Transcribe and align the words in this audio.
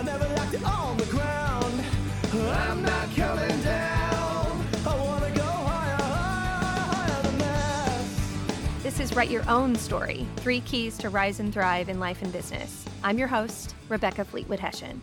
I 0.00 0.02
never 0.02 0.26
liked 0.28 0.54
it 0.54 0.64
on 0.64 0.96
the 0.96 1.04
ground. 1.04 1.84
I'm 2.32 2.82
not 2.82 3.14
coming 3.14 3.60
down. 3.60 4.66
I 4.86 4.96
wanna 4.98 5.30
go 5.32 5.42
higher, 5.42 5.94
higher, 5.94 6.80
higher 6.90 7.22
than 7.22 7.36
this. 7.36 8.82
This 8.82 8.98
is 8.98 9.14
Write 9.14 9.28
Your 9.28 9.46
Own 9.46 9.76
Story 9.76 10.26
Three 10.36 10.62
Keys 10.62 10.96
to 10.98 11.10
Rise 11.10 11.38
and 11.38 11.52
Thrive 11.52 11.90
in 11.90 12.00
Life 12.00 12.22
and 12.22 12.32
Business. 12.32 12.86
I'm 13.04 13.18
your 13.18 13.28
host, 13.28 13.74
Rebecca 13.90 14.24
Fleetwood 14.24 14.58
Hession. 14.58 15.02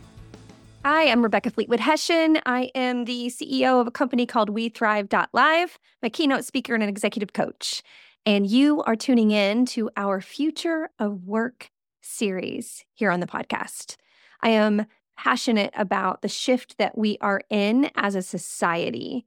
Hi, 0.84 1.12
I'm 1.12 1.22
Rebecca 1.22 1.52
Fleetwood 1.52 1.80
Hession. 1.80 2.40
I 2.48 2.72
am 2.74 3.06
the 3.06 3.28
CEO 3.28 3.80
of 3.80 3.86
a 3.86 3.92
company 3.92 4.26
called 4.26 4.50
We 4.50 4.70
Thrive.live, 4.70 5.78
my 6.02 6.10
keynote 6.10 6.44
speaker 6.44 6.74
and 6.74 6.82
an 6.82 6.90
executive 6.90 7.34
coach. 7.34 7.84
And 8.26 8.48
you 8.48 8.82
are 8.82 8.96
tuning 8.96 9.30
in 9.30 9.68
to 9.68 9.92
our 9.96 10.22
Future 10.22 10.90
of 10.98 11.26
Work 11.26 11.70
series 12.02 12.84
here 12.96 13.12
on 13.12 13.20
the 13.20 13.28
podcast. 13.28 13.98
I 14.42 14.50
am 14.50 14.86
passionate 15.18 15.74
about 15.76 16.22
the 16.22 16.28
shift 16.28 16.78
that 16.78 16.98
we 16.98 17.18
are 17.22 17.42
in 17.50 17.90
as 17.96 18.16
a 18.16 18.22
society. 18.22 19.26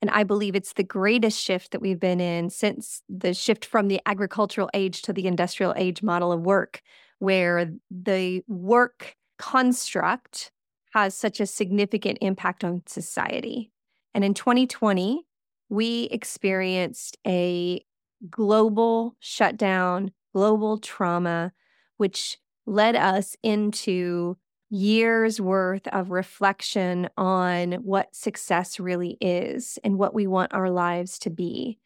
And 0.00 0.10
I 0.10 0.22
believe 0.24 0.54
it's 0.54 0.74
the 0.74 0.84
greatest 0.84 1.40
shift 1.40 1.72
that 1.72 1.80
we've 1.80 1.98
been 1.98 2.20
in 2.20 2.50
since 2.50 3.02
the 3.08 3.34
shift 3.34 3.64
from 3.64 3.88
the 3.88 4.00
agricultural 4.06 4.70
age 4.74 5.02
to 5.02 5.12
the 5.12 5.26
industrial 5.26 5.74
age 5.76 6.02
model 6.02 6.32
of 6.32 6.42
work, 6.42 6.82
where 7.18 7.72
the 7.90 8.42
work 8.46 9.16
construct 9.38 10.52
has 10.94 11.14
such 11.14 11.40
a 11.40 11.46
significant 11.46 12.18
impact 12.20 12.64
on 12.64 12.82
society. 12.86 13.70
And 14.14 14.24
in 14.24 14.34
2020, 14.34 15.24
we 15.68 16.04
experienced 16.04 17.16
a 17.26 17.84
global 18.30 19.16
shutdown, 19.20 20.12
global 20.32 20.78
trauma, 20.78 21.52
which 21.96 22.38
led 22.66 22.96
us 22.96 23.36
into 23.42 24.36
years 24.70 25.40
worth 25.40 25.86
of 25.88 26.10
reflection 26.10 27.08
on 27.16 27.72
what 27.74 28.14
success 28.14 28.78
really 28.78 29.16
is 29.20 29.78
and 29.82 29.98
what 29.98 30.14
we 30.14 30.26
want 30.26 30.52
our 30.52 30.70
lives 30.70 31.18
to 31.20 31.30
be. 31.30 31.78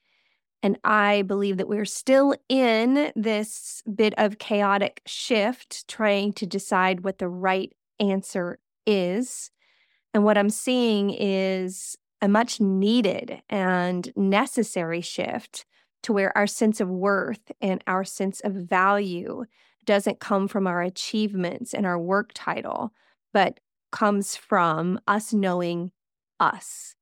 And 0.62 0.78
I 0.84 1.22
believe 1.22 1.56
that 1.56 1.68
we're 1.68 1.84
still 1.84 2.34
in 2.48 3.12
this 3.16 3.82
bit 3.92 4.14
of 4.16 4.38
chaotic 4.38 5.02
shift, 5.06 5.88
trying 5.88 6.32
to 6.34 6.46
decide 6.46 7.04
what 7.04 7.18
the 7.18 7.28
right 7.28 7.72
answer 7.98 8.58
is. 8.86 9.50
And 10.14 10.24
what 10.24 10.38
I'm 10.38 10.50
seeing 10.50 11.10
is 11.10 11.96
a 12.20 12.28
much 12.28 12.60
needed 12.60 13.42
and 13.50 14.12
necessary 14.14 15.00
shift 15.00 15.66
to 16.04 16.12
where 16.12 16.36
our 16.36 16.46
sense 16.46 16.80
of 16.80 16.88
worth 16.88 17.50
and 17.60 17.82
our 17.86 18.04
sense 18.04 18.40
of 18.40 18.52
value 18.52 19.44
doesn't 19.84 20.20
come 20.20 20.48
from 20.48 20.66
our 20.66 20.82
achievements 20.82 21.74
and 21.74 21.86
our 21.86 21.98
work 21.98 22.30
title, 22.34 22.92
but 23.32 23.60
comes 23.90 24.36
from 24.36 24.98
us 25.06 25.32
knowing 25.32 25.92
us. 26.40 26.94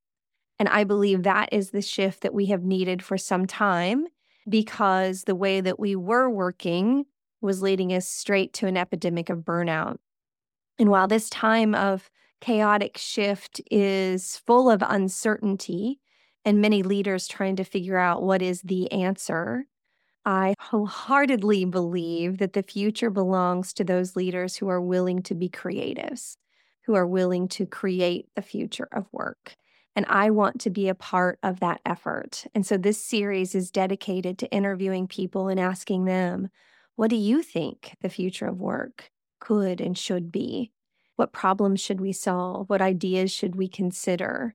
And 0.59 0.69
I 0.69 0.85
believe 0.85 1.23
that 1.23 1.51
is 1.53 1.71
the 1.71 1.83
shift 1.83 2.23
that 2.23 2.35
we 2.35 2.47
have 2.47 2.63
needed 2.63 3.03
for 3.03 3.17
some 3.17 3.47
time 3.47 4.07
because 4.49 5.25
the 5.25 5.35
way 5.35 5.61
that 5.61 5.81
we 5.81 5.97
were 5.97 6.29
working 6.29 7.07
was 7.41 7.63
leading 7.63 7.93
us 7.93 8.07
straight 8.07 8.53
to 8.55 8.67
an 8.67 8.77
epidemic 8.77 9.31
of 9.31 9.39
burnout. 9.39 9.97
And 10.79 10.91
while 10.91 11.09
this 11.09 11.31
time 11.31 11.75
of 11.75 12.11
chaotic 12.41 12.97
shift 12.99 13.61
is 13.71 14.37
full 14.47 14.71
of 14.71 14.83
uncertainty 14.87 16.01
and 16.45 16.61
many 16.61 16.83
leaders 16.83 17.29
trying 17.29 17.57
to 17.57 17.65
figure 17.65 17.99
out 17.99 18.23
what 18.23 18.43
is 18.43 18.63
the 18.63 18.91
answer, 18.93 19.67
I 20.25 20.55
wholeheartedly 20.61 21.65
believe 21.67 22.39
that 22.39 22.53
the 22.53 22.63
future 22.63 23.11
belongs 23.11 23.73
to 23.75 23.85
those 23.85 24.17
leaders 24.17 24.57
who 24.57 24.69
are 24.69 24.81
willing 24.81 25.23
to 25.25 25.35
be 25.35 25.49
creatives, 25.49 26.37
who 26.87 26.95
are 26.95 27.07
willing 27.07 27.49
to 27.49 27.67
create 27.67 28.29
the 28.35 28.43
future 28.43 28.89
of 28.93 29.07
work. 29.13 29.57
And 29.97 30.07
I 30.09 30.31
want 30.31 30.61
to 30.61 30.71
be 30.71 30.89
a 30.89 30.95
part 30.95 31.39
of 31.43 31.61
that 31.61 31.81
effort. 31.85 32.47
And 32.55 32.65
so 32.65 32.77
this 32.77 33.03
series 33.03 33.55
is 33.55 33.71
dedicated 33.71 34.39
to 34.39 34.51
interviewing 34.53 35.09
people 35.09 35.49
and 35.49 35.59
asking 35.59 36.05
them, 36.05 36.49
what 36.97 37.11
do 37.11 37.17
you 37.17 37.43
think 37.43 37.97
the 38.01 38.09
future 38.09 38.47
of 38.47 38.61
work 38.61 39.11
could 39.41 39.81
and 39.81 39.97
should 39.97 40.31
be? 40.31 40.71
What 41.17 41.33
problems 41.33 41.81
should 41.81 42.01
we 42.01 42.13
solve? 42.13 42.69
What 42.69 42.83
ideas 42.83 43.33
should 43.33 43.57
we 43.57 43.69
consider? 43.69 44.55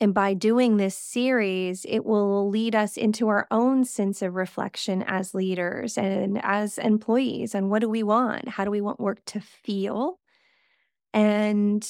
And 0.00 0.12
by 0.12 0.34
doing 0.34 0.76
this 0.76 0.96
series, 0.96 1.86
it 1.88 2.04
will 2.04 2.50
lead 2.50 2.74
us 2.74 2.96
into 2.96 3.28
our 3.28 3.46
own 3.50 3.84
sense 3.84 4.22
of 4.22 4.34
reflection 4.34 5.02
as 5.06 5.34
leaders 5.34 5.96
and 5.96 6.38
as 6.42 6.78
employees. 6.78 7.54
And 7.54 7.70
what 7.70 7.80
do 7.80 7.88
we 7.88 8.02
want? 8.02 8.48
How 8.48 8.64
do 8.64 8.70
we 8.70 8.80
want 8.80 9.00
work 9.00 9.24
to 9.26 9.40
feel? 9.40 10.18
And 11.12 11.88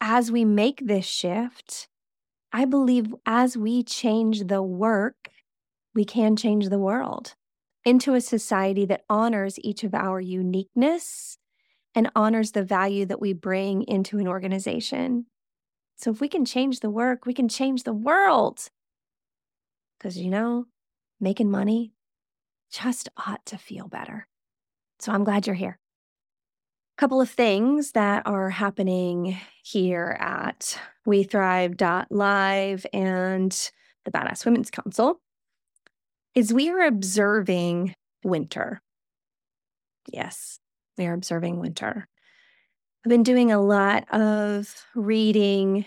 as 0.00 0.30
we 0.30 0.44
make 0.44 0.86
this 0.86 1.04
shift, 1.04 1.88
I 2.52 2.64
believe 2.64 3.14
as 3.26 3.56
we 3.56 3.82
change 3.82 4.46
the 4.46 4.62
work, 4.62 5.28
we 5.94 6.04
can 6.04 6.36
change 6.36 6.68
the 6.68 6.78
world 6.78 7.34
into 7.84 8.14
a 8.14 8.20
society 8.20 8.84
that 8.86 9.02
honors 9.08 9.58
each 9.58 9.84
of 9.84 9.94
our 9.94 10.20
uniqueness 10.20 11.36
and 11.94 12.10
honors 12.14 12.52
the 12.52 12.62
value 12.62 13.04
that 13.06 13.20
we 13.20 13.32
bring 13.32 13.82
into 13.82 14.18
an 14.18 14.28
organization. 14.28 15.26
So 16.00 16.10
if 16.10 16.20
we 16.20 16.28
can 16.28 16.46
change 16.46 16.80
the 16.80 16.88
work, 16.88 17.26
we 17.26 17.34
can 17.34 17.48
change 17.48 17.82
the 17.82 17.92
world. 17.92 18.70
Because, 19.98 20.16
you 20.16 20.30
know, 20.30 20.64
making 21.20 21.50
money 21.50 21.92
just 22.72 23.10
ought 23.18 23.44
to 23.46 23.58
feel 23.58 23.86
better. 23.86 24.26
So 24.98 25.12
I'm 25.12 25.24
glad 25.24 25.46
you're 25.46 25.54
here. 25.54 25.78
A 26.96 27.00
couple 27.00 27.20
of 27.20 27.28
things 27.28 27.92
that 27.92 28.22
are 28.26 28.48
happening 28.48 29.36
here 29.62 30.16
at 30.18 30.78
We 31.04 31.22
Thrive.live 31.22 32.86
and 32.94 33.70
the 34.04 34.10
Badass 34.10 34.46
Women's 34.46 34.70
Council 34.70 35.20
is 36.34 36.54
we 36.54 36.70
are 36.70 36.80
observing 36.80 37.94
winter. 38.24 38.80
Yes, 40.10 40.60
we 40.96 41.06
are 41.06 41.12
observing 41.12 41.58
winter. 41.58 42.08
I've 43.04 43.10
been 43.10 43.22
doing 43.22 43.50
a 43.50 43.60
lot 43.60 44.04
of 44.12 44.86
reading 44.94 45.86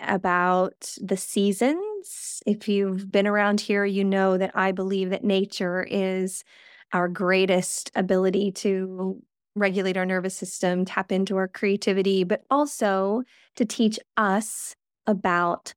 about 0.00 0.94
the 1.00 1.16
seasons. 1.16 2.42
If 2.46 2.68
you've 2.68 3.10
been 3.10 3.26
around 3.26 3.60
here, 3.60 3.84
you 3.84 4.04
know 4.04 4.36
that 4.36 4.50
I 4.54 4.72
believe 4.72 5.10
that 5.10 5.24
nature 5.24 5.86
is 5.90 6.44
our 6.92 7.08
greatest 7.08 7.90
ability 7.94 8.52
to 8.52 9.22
regulate 9.54 9.96
our 9.96 10.04
nervous 10.04 10.36
system, 10.36 10.84
tap 10.84 11.10
into 11.10 11.36
our 11.36 11.48
creativity, 11.48 12.24
but 12.24 12.44
also 12.50 13.22
to 13.56 13.64
teach 13.64 13.98
us 14.16 14.74
about 15.06 15.72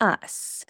us. 0.00 0.64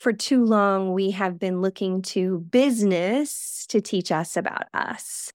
For 0.00 0.12
too 0.12 0.44
long, 0.44 0.92
we 0.92 1.12
have 1.12 1.38
been 1.38 1.60
looking 1.60 2.02
to 2.02 2.40
business 2.40 3.66
to 3.68 3.80
teach 3.80 4.10
us 4.10 4.36
about 4.36 4.64
us. 4.74 5.32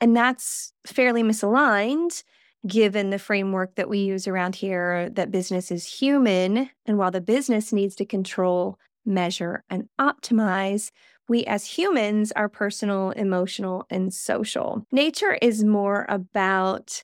And 0.00 0.16
that's 0.16 0.72
fairly 0.86 1.22
misaligned 1.22 2.22
given 2.66 3.10
the 3.10 3.18
framework 3.18 3.74
that 3.74 3.88
we 3.88 3.98
use 3.98 4.28
around 4.28 4.54
here 4.56 5.10
that 5.10 5.30
business 5.30 5.70
is 5.70 5.86
human. 5.86 6.70
And 6.86 6.98
while 6.98 7.10
the 7.10 7.20
business 7.20 7.72
needs 7.72 7.94
to 7.96 8.04
control, 8.04 8.78
measure, 9.04 9.64
and 9.68 9.88
optimize, 10.00 10.90
we 11.28 11.44
as 11.44 11.66
humans 11.66 12.32
are 12.32 12.48
personal, 12.48 13.10
emotional, 13.10 13.86
and 13.90 14.12
social. 14.12 14.86
Nature 14.92 15.38
is 15.40 15.64
more 15.64 16.06
about 16.08 17.02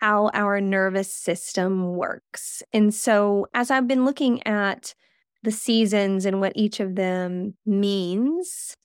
how 0.00 0.30
our 0.34 0.60
nervous 0.60 1.12
system 1.12 1.96
works. 1.96 2.62
And 2.72 2.92
so, 2.94 3.46
as 3.54 3.70
I've 3.70 3.88
been 3.88 4.04
looking 4.04 4.46
at 4.46 4.94
the 5.42 5.52
seasons 5.52 6.26
and 6.26 6.40
what 6.40 6.52
each 6.54 6.80
of 6.80 6.94
them 6.94 7.54
means, 7.64 8.76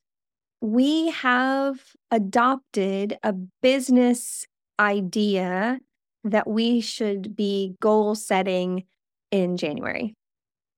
we 0.62 1.10
have 1.12 1.80
adopted 2.12 3.18
a 3.24 3.34
business 3.62 4.46
idea 4.80 5.80
that 6.24 6.48
we 6.48 6.82
should 6.82 7.36
be 7.36 7.76
goal 7.82 8.16
setting 8.16 8.86
in 9.32 9.58
January. 9.58 10.16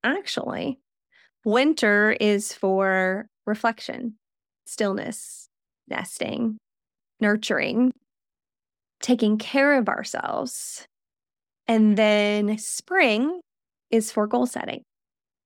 Actually, 0.04 0.80
winter 1.44 2.16
is 2.20 2.54
for 2.54 3.28
reflection, 3.46 4.16
stillness, 4.66 5.50
nesting, 5.88 6.58
nurturing, 7.20 7.94
taking 9.02 9.38
care 9.38 9.78
of 9.78 9.88
ourselves. 9.88 10.88
And 11.68 11.98
then 11.98 12.58
spring 12.58 13.42
is 13.92 14.12
for 14.12 14.28
goal 14.28 14.46
setting. 14.46 14.84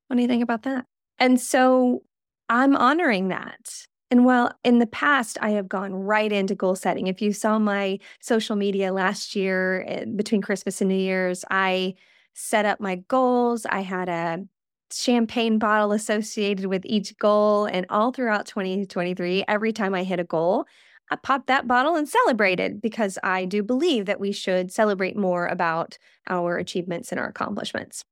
What 0.07 0.15
do 0.15 0.21
you 0.21 0.27
think 0.27 0.43
about 0.43 0.63
that? 0.63 0.85
And 1.17 1.39
so 1.39 2.03
I'm 2.47 2.75
honoring 2.75 3.29
that. 3.29 3.85
And 4.11 4.25
while 4.25 4.51
in 4.63 4.79
the 4.79 4.87
past 4.87 5.37
I 5.41 5.51
have 5.51 5.69
gone 5.69 5.93
right 5.93 6.31
into 6.31 6.55
goal 6.55 6.75
setting, 6.75 7.07
if 7.07 7.21
you 7.21 7.31
saw 7.31 7.59
my 7.59 7.99
social 8.21 8.55
media 8.55 8.91
last 8.91 9.35
year 9.35 9.83
eh, 9.87 10.05
between 10.05 10.41
Christmas 10.41 10.81
and 10.81 10.89
New 10.89 10.95
Year's, 10.95 11.45
I 11.51 11.95
set 12.33 12.65
up 12.65 12.79
my 12.79 12.95
goals. 13.07 13.65
I 13.65 13.81
had 13.81 14.09
a 14.09 14.45
champagne 14.91 15.59
bottle 15.59 15.91
associated 15.91 16.65
with 16.65 16.85
each 16.85 17.17
goal. 17.17 17.65
And 17.65 17.85
all 17.89 18.11
throughout 18.11 18.47
2023, 18.47 19.45
every 19.47 19.73
time 19.73 19.93
I 19.93 20.03
hit 20.03 20.19
a 20.19 20.23
goal, 20.23 20.65
I 21.11 21.15
popped 21.15 21.47
that 21.47 21.67
bottle 21.67 21.95
and 21.95 22.07
celebrated 22.07 22.81
because 22.81 23.17
I 23.23 23.45
do 23.45 23.63
believe 23.63 24.05
that 24.05 24.19
we 24.19 24.31
should 24.31 24.71
celebrate 24.71 25.17
more 25.17 25.47
about 25.47 25.97
our 26.27 26.57
achievements 26.57 27.11
and 27.11 27.19
our 27.19 27.27
accomplishments. 27.27 28.03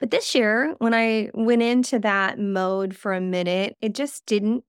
But 0.00 0.10
this 0.10 0.34
year, 0.34 0.74
when 0.78 0.94
I 0.94 1.30
went 1.32 1.62
into 1.62 2.00
that 2.00 2.38
mode 2.38 2.96
for 2.96 3.12
a 3.12 3.20
minute, 3.20 3.76
it 3.80 3.94
just 3.94 4.26
didn't 4.26 4.64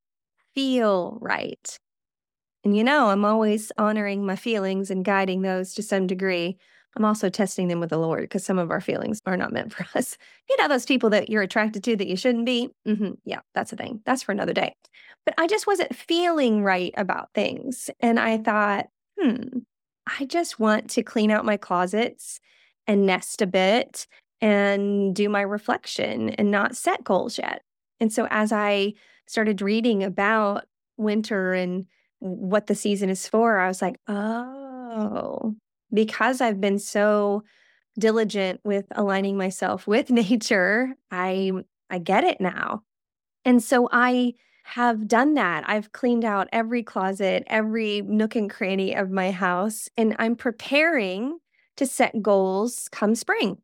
feel 0.56 1.18
right. 1.22 1.80
And 2.64 2.76
you 2.78 2.84
know, 2.84 3.10
I'm 3.10 3.26
always 3.26 3.72
honoring 3.78 4.26
my 4.26 4.36
feelings 4.36 4.90
and 4.90 5.04
guiding 5.04 5.42
those 5.42 5.74
to 5.76 5.84
some 5.84 6.08
degree. 6.08 6.58
I'm 6.96 7.06
also 7.06 7.30
testing 7.30 7.68
them 7.68 7.80
with 7.80 7.90
the 7.90 7.98
Lord 7.98 8.22
because 8.22 8.46
some 8.46 8.60
of 8.60 8.72
our 8.72 8.80
feelings 8.82 9.20
are 9.26 9.36
not 9.38 9.52
meant 9.52 9.74
for 9.76 9.86
us. 9.98 10.18
You 10.50 10.58
know, 10.58 10.68
those 10.68 10.86
people 10.86 11.10
that 11.12 11.30
you're 11.30 11.42
attracted 11.42 11.84
to 11.86 11.96
that 11.98 12.08
you 12.08 12.16
shouldn't 12.16 12.46
be. 12.46 12.70
hmm 12.86 13.12
Yeah, 13.26 13.40
that's 13.54 13.74
a 13.74 13.76
thing. 13.76 14.02
That's 14.06 14.24
for 14.24 14.32
another 14.32 14.54
day. 14.54 14.76
But 15.26 15.36
I 15.38 15.48
just 15.48 15.68
wasn't 15.68 15.96
feeling 15.96 16.64
right 16.64 16.94
about 16.98 17.30
things. 17.34 17.90
And 18.00 18.20
I 18.20 18.38
thought, 18.38 18.88
hmm, 19.20 19.60
I 20.20 20.26
just 20.26 20.60
want 20.60 20.90
to 20.92 21.04
clean 21.04 21.32
out 21.32 21.46
my 21.46 21.58
closets 21.58 22.40
and 22.88 23.06
nest 23.06 23.42
a 23.42 23.48
bit 23.48 24.08
and 24.42 25.16
do 25.16 25.30
my 25.30 25.42
reflection 25.42 26.30
and 26.32 26.52
not 26.52 26.76
set 26.76 27.04
goals 27.04 27.38
yet. 27.38 27.62
And 28.00 28.12
so 28.12 28.28
as 28.30 28.52
I 28.52 28.94
started 29.28 29.62
reading 29.62 30.04
about 30.04 30.66
winter 30.98 31.54
and 31.54 31.86
what 32.20 32.68
the 32.68 32.76
season 32.76 33.10
is 33.10 33.28
for, 33.28 33.60
I 33.60 33.68
was 33.68 33.82
like, 33.82 33.98
oh, 34.08 35.56
because 35.94 36.42
I've 36.42 36.62
been 36.62 36.80
so 36.80 37.44
diligent 38.00 38.60
with 38.64 38.86
aligning 38.92 39.38
myself 39.38 39.88
with 39.88 40.10
nature, 40.12 40.94
I 41.12 41.52
I 41.90 42.00
get 42.00 42.24
it 42.24 42.42
now. 42.42 42.84
And 43.46 43.62
so 43.62 43.90
I 43.92 44.34
have 44.64 45.08
done 45.08 45.34
that. 45.34 45.68
I've 45.68 45.92
cleaned 45.92 46.24
out 46.24 46.48
every 46.52 46.82
closet, 46.82 47.44
every 47.48 48.02
nook 48.02 48.36
and 48.36 48.50
cranny 48.50 48.96
of 48.96 49.12
my 49.12 49.32
house, 49.32 49.90
and 49.98 50.16
I'm 50.18 50.36
preparing 50.36 51.38
to 51.76 51.86
set 51.86 52.22
goals 52.22 52.88
come 52.92 53.16
spring. 53.16 53.58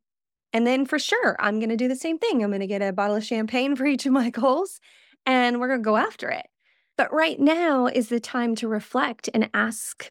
And 0.52 0.68
then 0.68 0.86
for 0.86 1.00
sure, 1.00 1.38
I'm 1.40 1.60
going 1.60 1.70
to 1.70 1.78
do 1.78 1.88
the 1.88 1.96
same 1.96 2.18
thing. 2.18 2.44
I'm 2.44 2.50
going 2.50 2.60
to 2.60 2.68
get 2.68 2.82
a 2.82 2.92
bottle 2.92 3.16
of 3.16 3.24
champagne 3.24 3.76
for 3.76 3.86
each 3.86 4.06
of 4.06 4.12
my 4.12 4.30
goals 4.42 4.80
and 5.30 5.60
we're 5.60 5.68
going 5.68 5.80
to 5.80 5.84
go 5.84 5.96
after 5.96 6.28
it. 6.30 6.48
But 6.98 7.14
right 7.14 7.40
now 7.40 7.86
is 7.86 8.10
the 8.10 8.20
time 8.20 8.56
to 8.56 8.68
reflect 8.68 9.30
and 9.31 9.48
ask, 9.54 10.10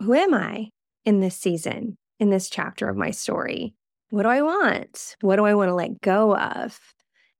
who 0.00 0.14
am 0.14 0.34
I 0.34 0.70
in 1.04 1.20
this 1.20 1.36
season, 1.36 1.96
in 2.18 2.30
this 2.30 2.50
chapter 2.50 2.88
of 2.88 2.96
my 2.96 3.12
story? 3.12 3.72
What 4.10 4.24
do 4.24 4.28
I 4.28 4.42
want? 4.42 5.16
What 5.20 5.36
do 5.36 5.44
I 5.44 5.54
want 5.54 5.68
to 5.68 5.74
let 5.74 6.00
go 6.00 6.36
of? 6.36 6.78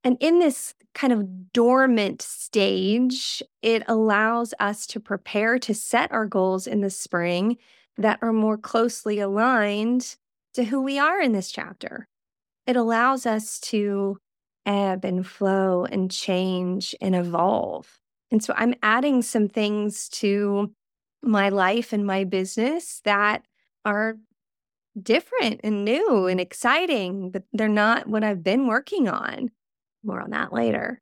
And 0.04 0.16
in 0.20 0.38
this 0.38 0.74
kind 0.94 1.12
of 1.12 1.52
dormant 1.52 2.22
stage, 2.22 3.42
it 3.62 3.82
allows 3.88 4.54
us 4.60 4.86
to 4.86 5.00
prepare 5.00 5.58
to 5.58 5.74
set 5.74 6.12
our 6.12 6.24
goals 6.24 6.68
in 6.68 6.80
the 6.80 6.90
spring 6.90 7.56
that 7.96 8.20
are 8.22 8.32
more 8.32 8.56
closely 8.56 9.18
aligned 9.18 10.14
to 10.54 10.64
who 10.64 10.80
we 10.80 11.00
are 11.00 11.20
in 11.20 11.32
this 11.32 11.50
chapter. 11.50 12.06
It 12.64 12.76
allows 12.76 13.26
us 13.26 13.58
to 13.60 14.18
ebb 14.66 15.04
and 15.04 15.26
flow 15.26 15.84
and 15.84 16.10
change 16.10 16.94
and 17.00 17.14
evolve. 17.14 18.00
And 18.30 18.42
so 18.42 18.52
I'm 18.56 18.74
adding 18.82 19.22
some 19.22 19.48
things 19.48 20.08
to 20.10 20.72
my 21.22 21.48
life 21.48 21.92
and 21.92 22.06
my 22.06 22.24
business 22.24 23.00
that 23.04 23.44
are 23.84 24.16
different 25.00 25.60
and 25.64 25.84
new 25.84 26.26
and 26.26 26.40
exciting, 26.40 27.30
but 27.30 27.44
they're 27.52 27.68
not 27.68 28.06
what 28.06 28.24
I've 28.24 28.42
been 28.42 28.66
working 28.66 29.08
on. 29.08 29.50
More 30.04 30.20
on 30.20 30.30
that 30.30 30.52
later. 30.52 31.00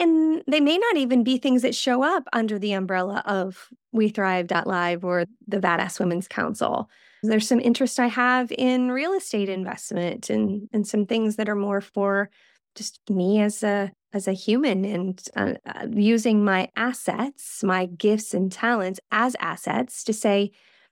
And 0.00 0.42
they 0.46 0.60
may 0.60 0.78
not 0.78 0.96
even 0.96 1.24
be 1.24 1.38
things 1.38 1.62
that 1.62 1.74
show 1.74 2.02
up 2.02 2.24
under 2.32 2.58
the 2.58 2.72
umbrella 2.72 3.22
of 3.26 3.68
We 3.92 4.08
Thrive.live 4.08 5.04
or 5.04 5.26
the 5.46 5.58
Badass 5.58 5.98
Women's 5.98 6.28
Council. 6.28 6.88
There's 7.22 7.48
some 7.48 7.58
interest 7.60 7.98
I 7.98 8.06
have 8.06 8.52
in 8.52 8.92
real 8.92 9.12
estate 9.12 9.48
investment 9.48 10.30
and, 10.30 10.68
and 10.72 10.86
some 10.86 11.04
things 11.04 11.34
that 11.36 11.48
are 11.48 11.56
more 11.56 11.80
for 11.80 12.30
just 12.78 13.00
me 13.10 13.40
as 13.40 13.62
a 13.62 13.92
as 14.14 14.26
a 14.26 14.32
human 14.32 14.86
and 14.86 15.22
uh, 15.36 15.54
uh, 15.66 15.86
using 15.90 16.42
my 16.42 16.70
assets, 16.76 17.62
my 17.62 17.84
gifts 17.84 18.32
and 18.32 18.50
talents 18.50 19.00
as 19.10 19.36
assets 19.38 20.02
to 20.04 20.14
say, 20.14 20.50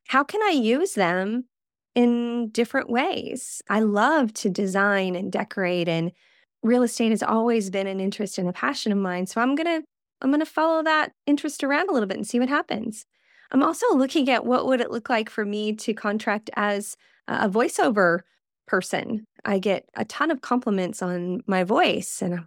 how 0.09 0.23
can 0.23 0.43
I 0.43 0.51
use 0.51 0.93
them 0.93 1.45
in 1.95 2.51
different 2.51 2.91
ways? 2.91 3.63
I 3.71 3.81
love 3.81 4.35
to 4.35 4.51
design 4.51 5.17
and 5.17 5.33
decorate 5.33 5.89
and 5.89 6.13
real 6.63 6.83
estate 6.83 7.11
has 7.11 7.23
always 7.23 7.71
been 7.71 7.87
an 7.87 8.01
interest 8.01 8.37
and 8.37 8.49
a 8.49 8.53
passion 8.53 8.93
of 8.93 8.99
mine. 8.99 9.27
So 9.27 9.41
I'm 9.41 9.57
to 9.57 9.83
I'm 10.21 10.31
to 10.41 10.47
follow 10.47 10.83
that 10.83 11.13
interest 11.27 11.63
around 11.63 11.89
a 11.89 11.93
little 11.93 12.09
bit 12.09 12.17
and 12.17 12.27
see 12.27 12.41
what 12.41 12.49
happens. 12.49 13.07
I'm 13.53 13.63
also 13.63 13.87
looking 13.95 14.29
at 14.31 14.45
what 14.45 14.67
would 14.67 14.81
it 14.81 14.91
look 14.91 15.09
like 15.09 15.31
for 15.31 15.45
me 15.45 15.75
to 15.77 15.95
contract 15.95 16.51
as 16.57 16.97
a 17.29 17.49
voiceover 17.49 18.21
person. 18.67 19.27
I 19.45 19.59
get 19.59 19.89
a 19.95 20.05
ton 20.05 20.31
of 20.31 20.41
compliments 20.41 21.03
on 21.03 21.43
my 21.47 21.65
voice 21.65 22.21
and 22.23 22.45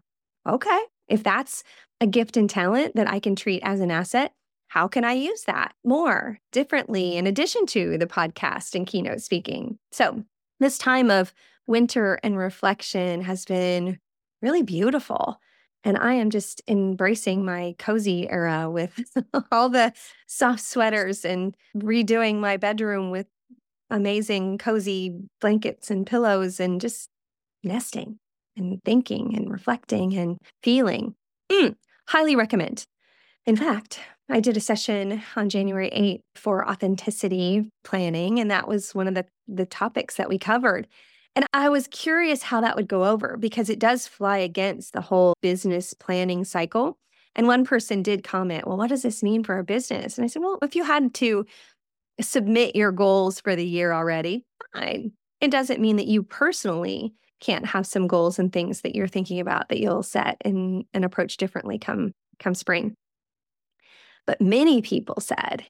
okay, 0.47 0.79
if 1.07 1.23
that's 1.23 1.63
a 2.01 2.07
gift 2.07 2.37
and 2.37 2.49
talent 2.49 2.95
that 2.95 3.09
I 3.09 3.19
can 3.19 3.35
treat 3.35 3.61
as 3.63 3.79
an 3.79 3.91
asset, 3.91 4.33
how 4.67 4.87
can 4.87 5.03
I 5.03 5.13
use 5.13 5.43
that 5.43 5.73
more 5.83 6.39
differently 6.51 7.17
in 7.17 7.27
addition 7.27 7.65
to 7.67 7.97
the 7.97 8.05
podcast 8.05 8.75
and 8.75 8.85
keynote 8.85 9.21
speaking? 9.21 9.79
So, 9.91 10.23
this 10.59 10.77
time 10.77 11.09
of 11.09 11.33
winter 11.67 12.19
and 12.23 12.37
reflection 12.37 13.21
has 13.21 13.45
been 13.45 13.99
really 14.41 14.61
beautiful. 14.61 15.39
And 15.83 15.97
I 15.97 16.13
am 16.15 16.29
just 16.29 16.61
embracing 16.67 17.45
my 17.45 17.75
cozy 17.79 18.29
era 18.29 18.69
with 18.69 18.99
all 19.51 19.69
the 19.69 19.93
soft 20.27 20.61
sweaters 20.61 21.23
and 21.23 21.55
redoing 21.75 22.39
my 22.39 22.57
bedroom 22.57 23.11
with 23.11 23.27
amazing 23.89 24.57
cozy 24.57 25.15
blankets 25.41 25.89
and 25.89 26.05
pillows 26.05 26.59
and 26.59 26.79
just 26.79 27.09
nesting 27.63 28.19
and 28.55 28.79
thinking 28.83 29.35
and 29.35 29.51
reflecting 29.51 30.13
and 30.15 30.37
feeling. 30.63 31.15
Mm, 31.51 31.75
highly 32.07 32.35
recommend. 32.35 32.85
In 33.45 33.55
fact, 33.55 33.99
I 34.29 34.39
did 34.39 34.57
a 34.57 34.61
session 34.61 35.23
on 35.35 35.49
January 35.49 35.89
8th 35.89 36.21
for 36.35 36.69
authenticity 36.69 37.71
planning, 37.83 38.39
and 38.39 38.51
that 38.51 38.67
was 38.67 38.93
one 38.93 39.07
of 39.07 39.15
the, 39.15 39.25
the 39.47 39.65
topics 39.65 40.15
that 40.15 40.29
we 40.29 40.37
covered. 40.37 40.87
And 41.35 41.45
I 41.53 41.69
was 41.69 41.87
curious 41.87 42.43
how 42.43 42.61
that 42.61 42.75
would 42.75 42.87
go 42.87 43.05
over 43.05 43.37
because 43.37 43.69
it 43.69 43.79
does 43.79 44.07
fly 44.07 44.37
against 44.37 44.93
the 44.93 45.01
whole 45.01 45.33
business 45.41 45.93
planning 45.93 46.43
cycle. 46.43 46.97
And 47.35 47.47
one 47.47 47.65
person 47.65 48.03
did 48.03 48.23
comment, 48.23 48.67
Well, 48.67 48.77
what 48.77 48.89
does 48.89 49.03
this 49.03 49.23
mean 49.23 49.43
for 49.43 49.55
our 49.55 49.63
business? 49.63 50.17
And 50.17 50.25
I 50.25 50.27
said, 50.27 50.41
Well, 50.41 50.57
if 50.61 50.75
you 50.75 50.83
had 50.83 51.13
to 51.15 51.45
submit 52.21 52.75
your 52.75 52.91
goals 52.91 53.39
for 53.39 53.55
the 53.55 53.65
year 53.65 53.91
already, 53.91 54.45
fine. 54.73 55.11
It 55.41 55.51
doesn't 55.51 55.81
mean 55.81 55.95
that 55.97 56.07
you 56.07 56.23
personally 56.23 57.13
can't 57.39 57.65
have 57.67 57.87
some 57.87 58.07
goals 58.07 58.39
and 58.39 58.51
things 58.51 58.81
that 58.81 58.95
you're 58.95 59.07
thinking 59.07 59.39
about 59.39 59.69
that 59.69 59.79
you'll 59.79 60.03
set 60.03 60.37
and, 60.43 60.83
and 60.93 61.05
approach 61.05 61.37
differently 61.37 61.79
come 61.79 62.11
come 62.39 62.55
spring. 62.55 62.95
But 64.25 64.41
many 64.41 64.81
people 64.81 65.19
said 65.19 65.65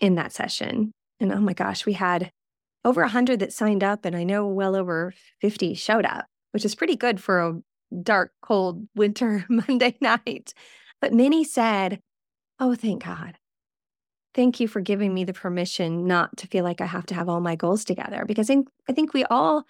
in 0.00 0.14
that 0.16 0.32
session, 0.32 0.92
and 1.20 1.32
oh 1.32 1.40
my 1.40 1.52
gosh, 1.52 1.86
we 1.86 1.92
had 1.92 2.30
over 2.84 3.02
100 3.02 3.40
that 3.40 3.52
signed 3.52 3.84
up, 3.84 4.04
and 4.04 4.16
I 4.16 4.24
know 4.24 4.46
well 4.46 4.74
over 4.74 5.14
50 5.40 5.74
showed 5.74 6.04
up, 6.04 6.26
which 6.52 6.64
is 6.64 6.74
pretty 6.74 6.96
good 6.96 7.20
for 7.20 7.40
a 7.40 7.60
dark, 8.02 8.32
cold 8.42 8.88
winter 8.94 9.44
Monday 9.48 9.96
night. 10.00 10.54
But 11.00 11.12
many 11.12 11.44
said, 11.44 12.00
Oh, 12.58 12.74
thank 12.74 13.04
God. 13.04 13.36
Thank 14.34 14.60
you 14.60 14.68
for 14.68 14.80
giving 14.80 15.12
me 15.12 15.24
the 15.24 15.34
permission 15.34 16.06
not 16.06 16.36
to 16.38 16.46
feel 16.46 16.64
like 16.64 16.80
I 16.80 16.86
have 16.86 17.06
to 17.06 17.14
have 17.14 17.28
all 17.28 17.40
my 17.40 17.54
goals 17.54 17.84
together 17.84 18.24
because 18.26 18.48
I 18.48 18.54
think, 18.54 18.68
I 18.88 18.92
think 18.92 19.12
we 19.12 19.24
all 19.24 19.66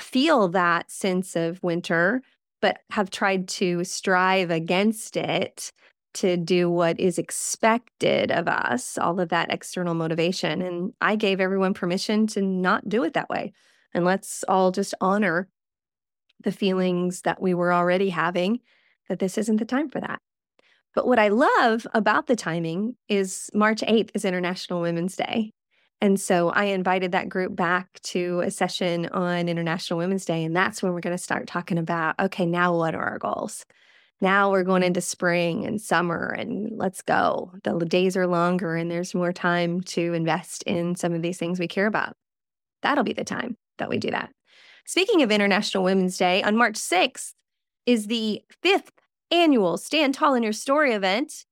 feel 0.00 0.48
that 0.48 0.90
sense 0.90 1.36
of 1.36 1.62
winter, 1.62 2.22
but 2.60 2.78
have 2.90 3.10
tried 3.10 3.46
to 3.48 3.84
strive 3.84 4.50
against 4.50 5.16
it 5.16 5.70
to 6.14 6.36
do 6.36 6.70
what 6.70 6.98
is 6.98 7.18
expected 7.18 8.30
of 8.30 8.48
us, 8.48 8.98
all 8.98 9.20
of 9.20 9.28
that 9.28 9.52
external 9.52 9.94
motivation. 9.94 10.62
And 10.62 10.92
I 11.00 11.16
gave 11.16 11.40
everyone 11.40 11.74
permission 11.74 12.26
to 12.28 12.42
not 12.42 12.88
do 12.88 13.04
it 13.04 13.14
that 13.14 13.28
way. 13.28 13.52
And 13.92 14.04
let's 14.04 14.44
all 14.48 14.72
just 14.72 14.94
honor 15.00 15.48
the 16.42 16.52
feelings 16.52 17.22
that 17.22 17.40
we 17.40 17.54
were 17.54 17.72
already 17.72 18.10
having, 18.10 18.60
that 19.08 19.18
this 19.18 19.38
isn't 19.38 19.56
the 19.56 19.64
time 19.64 19.88
for 19.88 20.00
that. 20.00 20.20
But 20.94 21.06
what 21.06 21.18
I 21.18 21.28
love 21.28 21.86
about 21.92 22.26
the 22.26 22.36
timing 22.36 22.96
is 23.08 23.50
March 23.52 23.80
8th 23.80 24.10
is 24.14 24.24
International 24.24 24.80
Women's 24.80 25.16
Day. 25.16 25.52
And 26.00 26.20
so 26.20 26.50
I 26.50 26.64
invited 26.64 27.12
that 27.12 27.28
group 27.28 27.56
back 27.56 28.00
to 28.02 28.40
a 28.40 28.50
session 28.50 29.06
on 29.06 29.48
International 29.48 29.98
Women's 29.98 30.24
Day. 30.24 30.44
And 30.44 30.54
that's 30.54 30.82
when 30.82 30.92
we're 30.92 31.00
going 31.00 31.16
to 31.16 31.22
start 31.22 31.46
talking 31.46 31.78
about 31.78 32.14
okay, 32.20 32.46
now 32.46 32.76
what 32.76 32.94
are 32.94 33.04
our 33.04 33.18
goals? 33.18 33.64
Now 34.20 34.50
we're 34.50 34.64
going 34.64 34.82
into 34.82 35.00
spring 35.00 35.66
and 35.66 35.80
summer, 35.80 36.28
and 36.28 36.78
let's 36.78 37.02
go. 37.02 37.52
The 37.64 37.78
days 37.84 38.16
are 38.16 38.26
longer, 38.26 38.76
and 38.76 38.90
there's 38.90 39.14
more 39.14 39.32
time 39.32 39.80
to 39.82 40.14
invest 40.14 40.62
in 40.62 40.94
some 40.94 41.12
of 41.12 41.20
these 41.20 41.36
things 41.36 41.58
we 41.58 41.68
care 41.68 41.86
about. 41.86 42.16
That'll 42.82 43.04
be 43.04 43.12
the 43.12 43.24
time 43.24 43.56
that 43.78 43.90
we 43.90 43.98
do 43.98 44.10
that. 44.12 44.30
Speaking 44.86 45.22
of 45.22 45.30
International 45.30 45.82
Women's 45.82 46.16
Day, 46.16 46.42
on 46.42 46.56
March 46.56 46.76
6th 46.76 47.32
is 47.86 48.06
the 48.06 48.42
fifth 48.62 48.92
annual 49.42 49.76
Stand 49.76 50.14
Tall 50.14 50.34
in 50.34 50.42
Your 50.42 50.52
Story 50.52 50.92
event. 50.92 51.44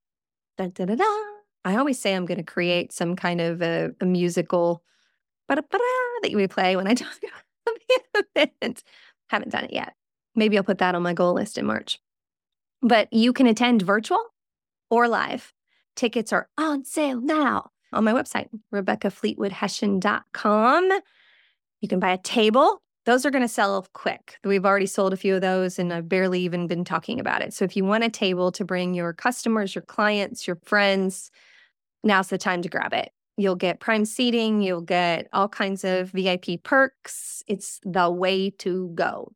I 1.64 1.76
always 1.76 1.98
say 1.98 2.14
I'm 2.14 2.26
going 2.26 2.38
to 2.38 2.44
create 2.44 2.92
some 2.92 3.16
kind 3.16 3.40
of 3.40 3.62
a, 3.62 3.90
a 4.00 4.04
musical 4.04 4.82
that 6.22 6.30
you 6.30 6.36
would 6.38 6.50
play 6.50 6.76
when 6.76 6.86
I 6.86 6.94
talk 6.94 7.12
about 7.22 7.32
the 8.34 8.50
event. 8.60 8.82
Haven't 9.28 9.52
done 9.52 9.64
it 9.64 9.72
yet. 9.72 9.94
Maybe 10.34 10.56
I'll 10.56 10.64
put 10.64 10.78
that 10.78 10.94
on 10.94 11.02
my 11.02 11.12
goal 11.12 11.34
list 11.34 11.58
in 11.58 11.66
March. 11.66 12.00
But 12.80 13.12
you 13.12 13.34
can 13.34 13.46
attend 13.46 13.82
virtual 13.82 14.22
or 14.90 15.08
live. 15.08 15.52
Tickets 15.94 16.32
are 16.32 16.48
on 16.56 16.84
sale 16.84 17.20
now 17.20 17.70
on 17.92 18.04
my 18.04 18.12
website, 18.12 18.48
RebeccaFleetwoodHession.com. 18.74 20.90
You 21.80 21.88
can 21.88 22.00
buy 22.00 22.12
a 22.12 22.18
table. 22.18 22.82
Those 23.04 23.26
are 23.26 23.30
going 23.30 23.42
to 23.42 23.48
sell 23.48 23.84
quick. 23.94 24.38
We've 24.44 24.64
already 24.64 24.86
sold 24.86 25.12
a 25.12 25.16
few 25.16 25.34
of 25.34 25.40
those, 25.40 25.78
and 25.78 25.92
I've 25.92 26.08
barely 26.08 26.40
even 26.42 26.68
been 26.68 26.84
talking 26.84 27.18
about 27.18 27.42
it. 27.42 27.52
So 27.52 27.64
if 27.64 27.76
you 27.76 27.84
want 27.84 28.04
a 28.04 28.08
table 28.08 28.52
to 28.52 28.64
bring 28.64 28.94
your 28.94 29.12
customers, 29.12 29.74
your 29.74 29.82
clients, 29.82 30.46
your 30.46 30.56
friends, 30.62 31.30
now's 32.04 32.28
the 32.28 32.38
time 32.38 32.62
to 32.62 32.68
grab 32.68 32.92
it. 32.92 33.10
You'll 33.36 33.56
get 33.56 33.80
prime 33.80 34.04
seating, 34.04 34.62
you'll 34.62 34.82
get 34.82 35.26
all 35.32 35.48
kinds 35.48 35.82
of 35.84 36.10
VIP 36.10 36.62
perks. 36.62 37.42
It's 37.48 37.80
the 37.84 38.10
way 38.10 38.50
to 38.58 38.92
go. 38.94 39.32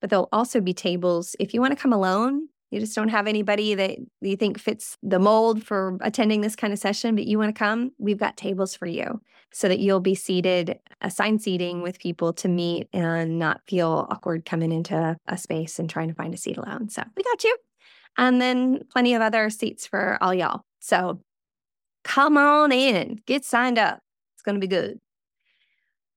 But 0.00 0.10
there'll 0.10 0.28
also 0.32 0.60
be 0.60 0.74
tables 0.74 1.36
if 1.38 1.54
you 1.54 1.60
want 1.60 1.72
to 1.72 1.80
come 1.80 1.92
alone 1.92 2.48
you 2.70 2.78
just 2.78 2.94
don't 2.94 3.08
have 3.08 3.26
anybody 3.26 3.74
that 3.74 3.98
you 4.20 4.36
think 4.36 4.58
fits 4.58 4.96
the 5.02 5.18
mold 5.18 5.64
for 5.64 5.98
attending 6.00 6.40
this 6.40 6.54
kind 6.54 6.72
of 6.72 6.78
session, 6.78 7.14
but 7.14 7.26
you 7.26 7.38
want 7.38 7.54
to 7.54 7.58
come, 7.58 7.90
we've 7.98 8.18
got 8.18 8.36
tables 8.36 8.74
for 8.74 8.86
you 8.86 9.20
so 9.52 9.68
that 9.68 9.80
you'll 9.80 10.00
be 10.00 10.14
seated, 10.14 10.78
assigned 11.00 11.42
seating 11.42 11.82
with 11.82 11.98
people 11.98 12.32
to 12.32 12.48
meet 12.48 12.88
and 12.92 13.38
not 13.38 13.60
feel 13.66 14.06
awkward 14.10 14.44
coming 14.44 14.70
into 14.70 15.16
a 15.26 15.36
space 15.36 15.78
and 15.80 15.90
trying 15.90 16.08
to 16.08 16.14
find 16.14 16.32
a 16.32 16.36
seat 16.36 16.56
alone. 16.56 16.88
So 16.88 17.02
we 17.16 17.24
got 17.24 17.42
you. 17.42 17.56
And 18.16 18.40
then 18.40 18.82
plenty 18.92 19.14
of 19.14 19.22
other 19.22 19.50
seats 19.50 19.86
for 19.86 20.18
all 20.20 20.32
y'all. 20.32 20.62
So 20.78 21.20
come 22.04 22.36
on 22.38 22.70
in, 22.70 23.20
get 23.26 23.44
signed 23.44 23.78
up. 23.78 24.00
It's 24.34 24.42
going 24.42 24.54
to 24.54 24.60
be 24.60 24.68
good. 24.68 24.98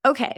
Okay. 0.05 0.37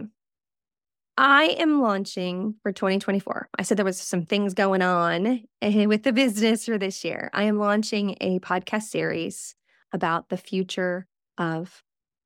I 1.17 1.55
am 1.60 1.81
launching 1.81 2.55
for 2.62 2.74
2024. 2.74 3.50
I 3.57 3.63
said 3.63 3.77
there 3.77 3.86
was 3.86 4.00
some 4.00 4.25
things 4.25 4.53
going 4.53 4.81
on 4.81 5.45
eh, 5.62 5.86
with 5.86 6.03
the 6.03 6.12
business 6.12 6.65
for 6.65 6.77
this 6.77 7.05
year. 7.05 7.29
I 7.34 7.43
am 7.43 7.57
launching 7.57 8.17
a 8.19 8.39
podcast 8.39 8.84
series 8.84 9.55
about 9.93 10.27
the 10.27 10.38
future 10.38 11.07
of 11.38 11.84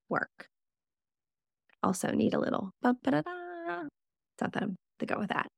work. 0.09 0.49
Also 1.83 2.09
need 2.11 2.33
a 2.33 2.39
little 2.39 2.71
thought 2.81 2.97
that 3.03 3.23
I'm 4.55 4.75
to 4.99 5.05
go 5.05 5.19
with 5.19 5.29
that. 5.29 5.51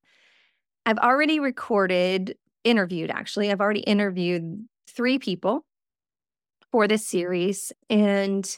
I've 0.86 0.98
already 0.98 1.40
recorded, 1.40 2.36
interviewed 2.64 3.12
actually. 3.12 3.52
I've 3.52 3.62
already 3.62 3.82
interviewed 3.82 4.66
three 4.90 5.20
people 5.20 5.64
for 6.72 6.88
this 6.88 7.08
series 7.08 7.72
and 7.90 8.58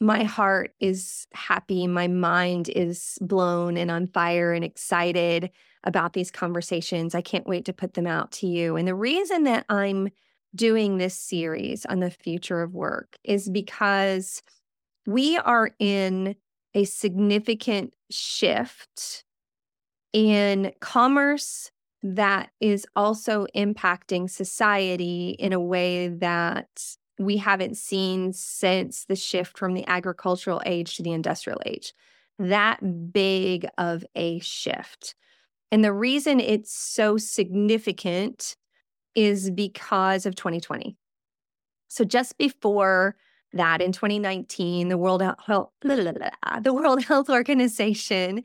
my 0.00 0.24
heart 0.24 0.74
is 0.78 1.26
happy. 1.32 1.86
My 1.86 2.06
mind 2.06 2.68
is 2.68 3.18
blown 3.20 3.76
and 3.76 3.90
on 3.90 4.06
fire 4.06 4.52
and 4.52 4.64
excited 4.64 5.50
about 5.84 6.12
these 6.12 6.30
conversations. 6.30 7.14
I 7.14 7.22
can't 7.22 7.46
wait 7.46 7.64
to 7.66 7.72
put 7.72 7.94
them 7.94 8.06
out 8.06 8.32
to 8.32 8.46
you. 8.46 8.76
And 8.76 8.86
the 8.86 8.94
reason 8.94 9.44
that 9.44 9.64
I'm 9.68 10.08
doing 10.54 10.98
this 10.98 11.14
series 11.14 11.86
on 11.86 12.00
the 12.00 12.10
future 12.10 12.62
of 12.62 12.74
work 12.74 13.16
is 13.24 13.48
because 13.48 14.42
we 15.06 15.38
are 15.38 15.70
in 15.78 16.36
a 16.74 16.84
significant 16.84 17.94
shift 18.10 19.24
in 20.12 20.72
commerce 20.80 21.70
that 22.02 22.50
is 22.60 22.86
also 22.94 23.46
impacting 23.56 24.30
society 24.30 25.30
in 25.38 25.52
a 25.52 25.60
way 25.60 26.08
that 26.08 26.68
we 27.18 27.36
haven't 27.38 27.76
seen 27.76 28.32
since 28.32 29.04
the 29.04 29.16
shift 29.16 29.58
from 29.58 29.74
the 29.74 29.86
agricultural 29.86 30.62
age 30.66 30.96
to 30.96 31.02
the 31.02 31.12
industrial 31.12 31.60
age. 31.64 31.94
That 32.38 33.12
big 33.12 33.66
of 33.78 34.04
a 34.14 34.38
shift. 34.40 35.14
And 35.72 35.84
the 35.84 35.92
reason 35.92 36.40
it's 36.40 36.74
so 36.74 37.16
significant 37.16 38.56
is 39.14 39.50
because 39.50 40.26
of 40.26 40.36
2020. 40.36 40.96
So 41.88 42.04
just 42.04 42.36
before 42.36 43.16
that 43.52 43.80
in 43.80 43.92
2019, 43.92 44.88
the 44.88 44.98
World 44.98 45.22
Health, 45.46 45.70
the 45.82 46.72
World 46.72 47.04
Health 47.08 47.30
Organization 47.30 48.42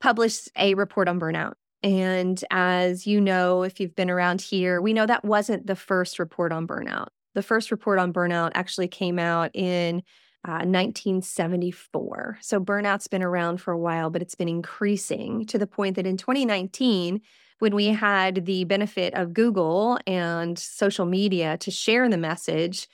published 0.00 0.48
a 0.56 0.74
report 0.74 1.08
on 1.08 1.20
burnout. 1.20 1.54
And 1.82 2.42
as 2.50 3.06
you 3.06 3.20
know, 3.20 3.62
if 3.62 3.78
you've 3.78 3.94
been 3.94 4.10
around 4.10 4.40
here, 4.40 4.80
we 4.80 4.92
know 4.92 5.06
that 5.06 5.24
wasn't 5.24 5.66
the 5.66 5.76
first 5.76 6.18
report 6.18 6.50
on 6.50 6.66
burnout. 6.66 7.08
The 7.34 7.42
first 7.42 7.70
report 7.70 7.98
on 7.98 8.12
burnout 8.12 8.52
actually 8.54 8.88
came 8.88 9.18
out 9.18 9.50
in 9.54 10.02
uh, 10.46 10.64
1974. 10.64 12.38
So 12.40 12.60
burnout's 12.60 13.08
been 13.08 13.22
around 13.22 13.60
for 13.60 13.72
a 13.72 13.78
while, 13.78 14.10
but 14.10 14.22
it's 14.22 14.34
been 14.34 14.48
increasing 14.48 15.44
to 15.46 15.58
the 15.58 15.66
point 15.66 15.96
that 15.96 16.06
in 16.06 16.16
2019, 16.16 17.20
when 17.58 17.74
we 17.74 17.86
had 17.86 18.46
the 18.46 18.64
benefit 18.64 19.14
of 19.14 19.34
Google 19.34 19.98
and 20.06 20.58
social 20.58 21.06
media 21.06 21.58
to 21.58 21.70
share 21.70 22.08
the 22.08 22.16
message, 22.16 22.88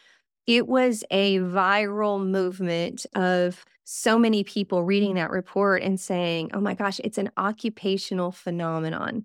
it 0.47 0.67
was 0.67 1.05
a 1.11 1.39
viral 1.39 2.25
movement 2.25 3.07
of 3.15 3.65
so 3.85 4.19
many 4.19 4.43
people 4.43 4.83
reading 4.83 5.15
that 5.15 5.31
report 5.31 5.83
and 5.83 6.01
saying, 6.01 6.51
oh 6.55 6.61
my 6.61 6.75
gosh, 6.75 7.01
it's 7.05 7.19
an 7.19 7.31
occupational 7.37 8.33
phenomenon. 8.33 9.25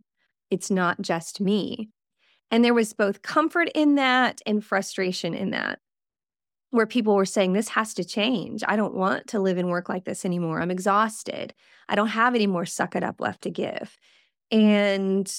It's 0.52 0.70
not 0.70 1.02
just 1.02 1.40
me. 1.40 1.90
And 2.52 2.64
there 2.64 2.74
was 2.74 2.94
both 2.94 3.22
comfort 3.22 3.70
in 3.76 3.96
that 3.96 4.42
and 4.46 4.64
frustration 4.64 5.34
in 5.34 5.52
that, 5.52 5.80
where 6.72 6.88
people 6.88 7.16
were 7.16 7.26
saying, 7.26 7.54
This 7.54 7.70
has 7.70 7.94
to 7.96 8.04
change. 8.04 8.64
I 8.68 8.76
don't 8.76 8.96
want 8.96 9.28
to 9.28 9.40
live 9.40 9.58
and 9.58 9.70
work 9.70 9.90
like 9.90 10.06
this 10.06 10.26
anymore. 10.26 10.62
I'm 10.62 10.72
exhausted. 10.72 11.54
I 11.88 11.96
don't 11.96 12.08
have 12.08 12.36
any 12.36 12.48
more 12.48 12.66
suck 12.66 12.96
it 12.96 13.04
up 13.04 13.20
left 13.20 13.44
to 13.44 13.52
give. 13.52 13.98
And 14.52 15.32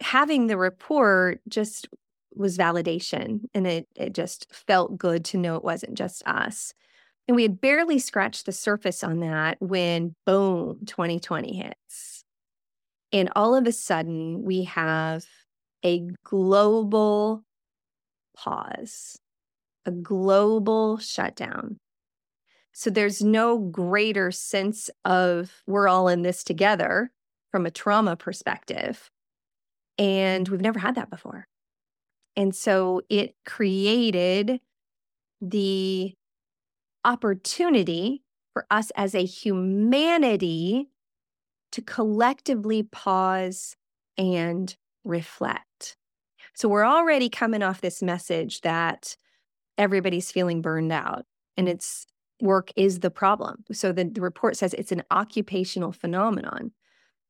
having 0.00 0.46
the 0.46 0.56
report 0.56 1.40
just 1.48 1.88
was 2.34 2.56
validation 2.56 3.40
and 3.52 3.66
it, 3.66 3.88
it 3.96 4.14
just 4.14 4.46
felt 4.52 4.96
good 4.96 5.24
to 5.24 5.38
know 5.38 5.56
it 5.56 5.64
wasn't 5.64 5.94
just 5.94 6.22
us. 6.26 6.72
And 7.26 7.36
we 7.36 7.42
had 7.42 7.60
barely 7.60 7.98
scratched 7.98 8.46
the 8.46 8.52
surface 8.52 9.04
on 9.04 9.20
that 9.20 9.60
when 9.60 10.14
boom, 10.24 10.78
2020 10.86 11.56
hits. 11.56 12.24
And 13.12 13.30
all 13.36 13.54
of 13.54 13.66
a 13.66 13.72
sudden, 13.72 14.42
we 14.42 14.64
have 14.64 15.26
a 15.84 16.06
global 16.24 17.42
pause, 18.36 19.18
a 19.84 19.90
global 19.90 20.98
shutdown. 20.98 21.78
So 22.72 22.90
there's 22.90 23.22
no 23.22 23.58
greater 23.58 24.30
sense 24.30 24.90
of 25.04 25.62
we're 25.66 25.88
all 25.88 26.08
in 26.08 26.22
this 26.22 26.44
together 26.44 27.10
from 27.50 27.66
a 27.66 27.70
trauma 27.70 28.16
perspective. 28.16 29.10
And 29.98 30.48
we've 30.48 30.60
never 30.60 30.78
had 30.78 30.94
that 30.94 31.10
before. 31.10 31.46
And 32.36 32.54
so 32.54 33.02
it 33.08 33.34
created 33.44 34.60
the 35.40 36.14
opportunity 37.04 38.22
for 38.52 38.66
us 38.70 38.92
as 38.94 39.14
a 39.14 39.24
humanity 39.24 40.88
to 41.72 41.82
collectively 41.82 42.84
pause 42.84 43.76
and 44.16 44.76
reflect. 45.08 45.96
So 46.54 46.68
we're 46.68 46.86
already 46.86 47.28
coming 47.28 47.62
off 47.62 47.80
this 47.80 48.02
message 48.02 48.60
that 48.62 49.16
everybody's 49.76 50.32
feeling 50.32 50.60
burned 50.60 50.92
out 50.92 51.24
and 51.56 51.68
it's 51.68 52.06
work 52.40 52.70
is 52.76 53.00
the 53.00 53.10
problem. 53.10 53.64
So 53.72 53.92
the, 53.92 54.04
the 54.04 54.20
report 54.20 54.56
says 54.56 54.74
it's 54.74 54.92
an 54.92 55.02
occupational 55.10 55.92
phenomenon. 55.92 56.72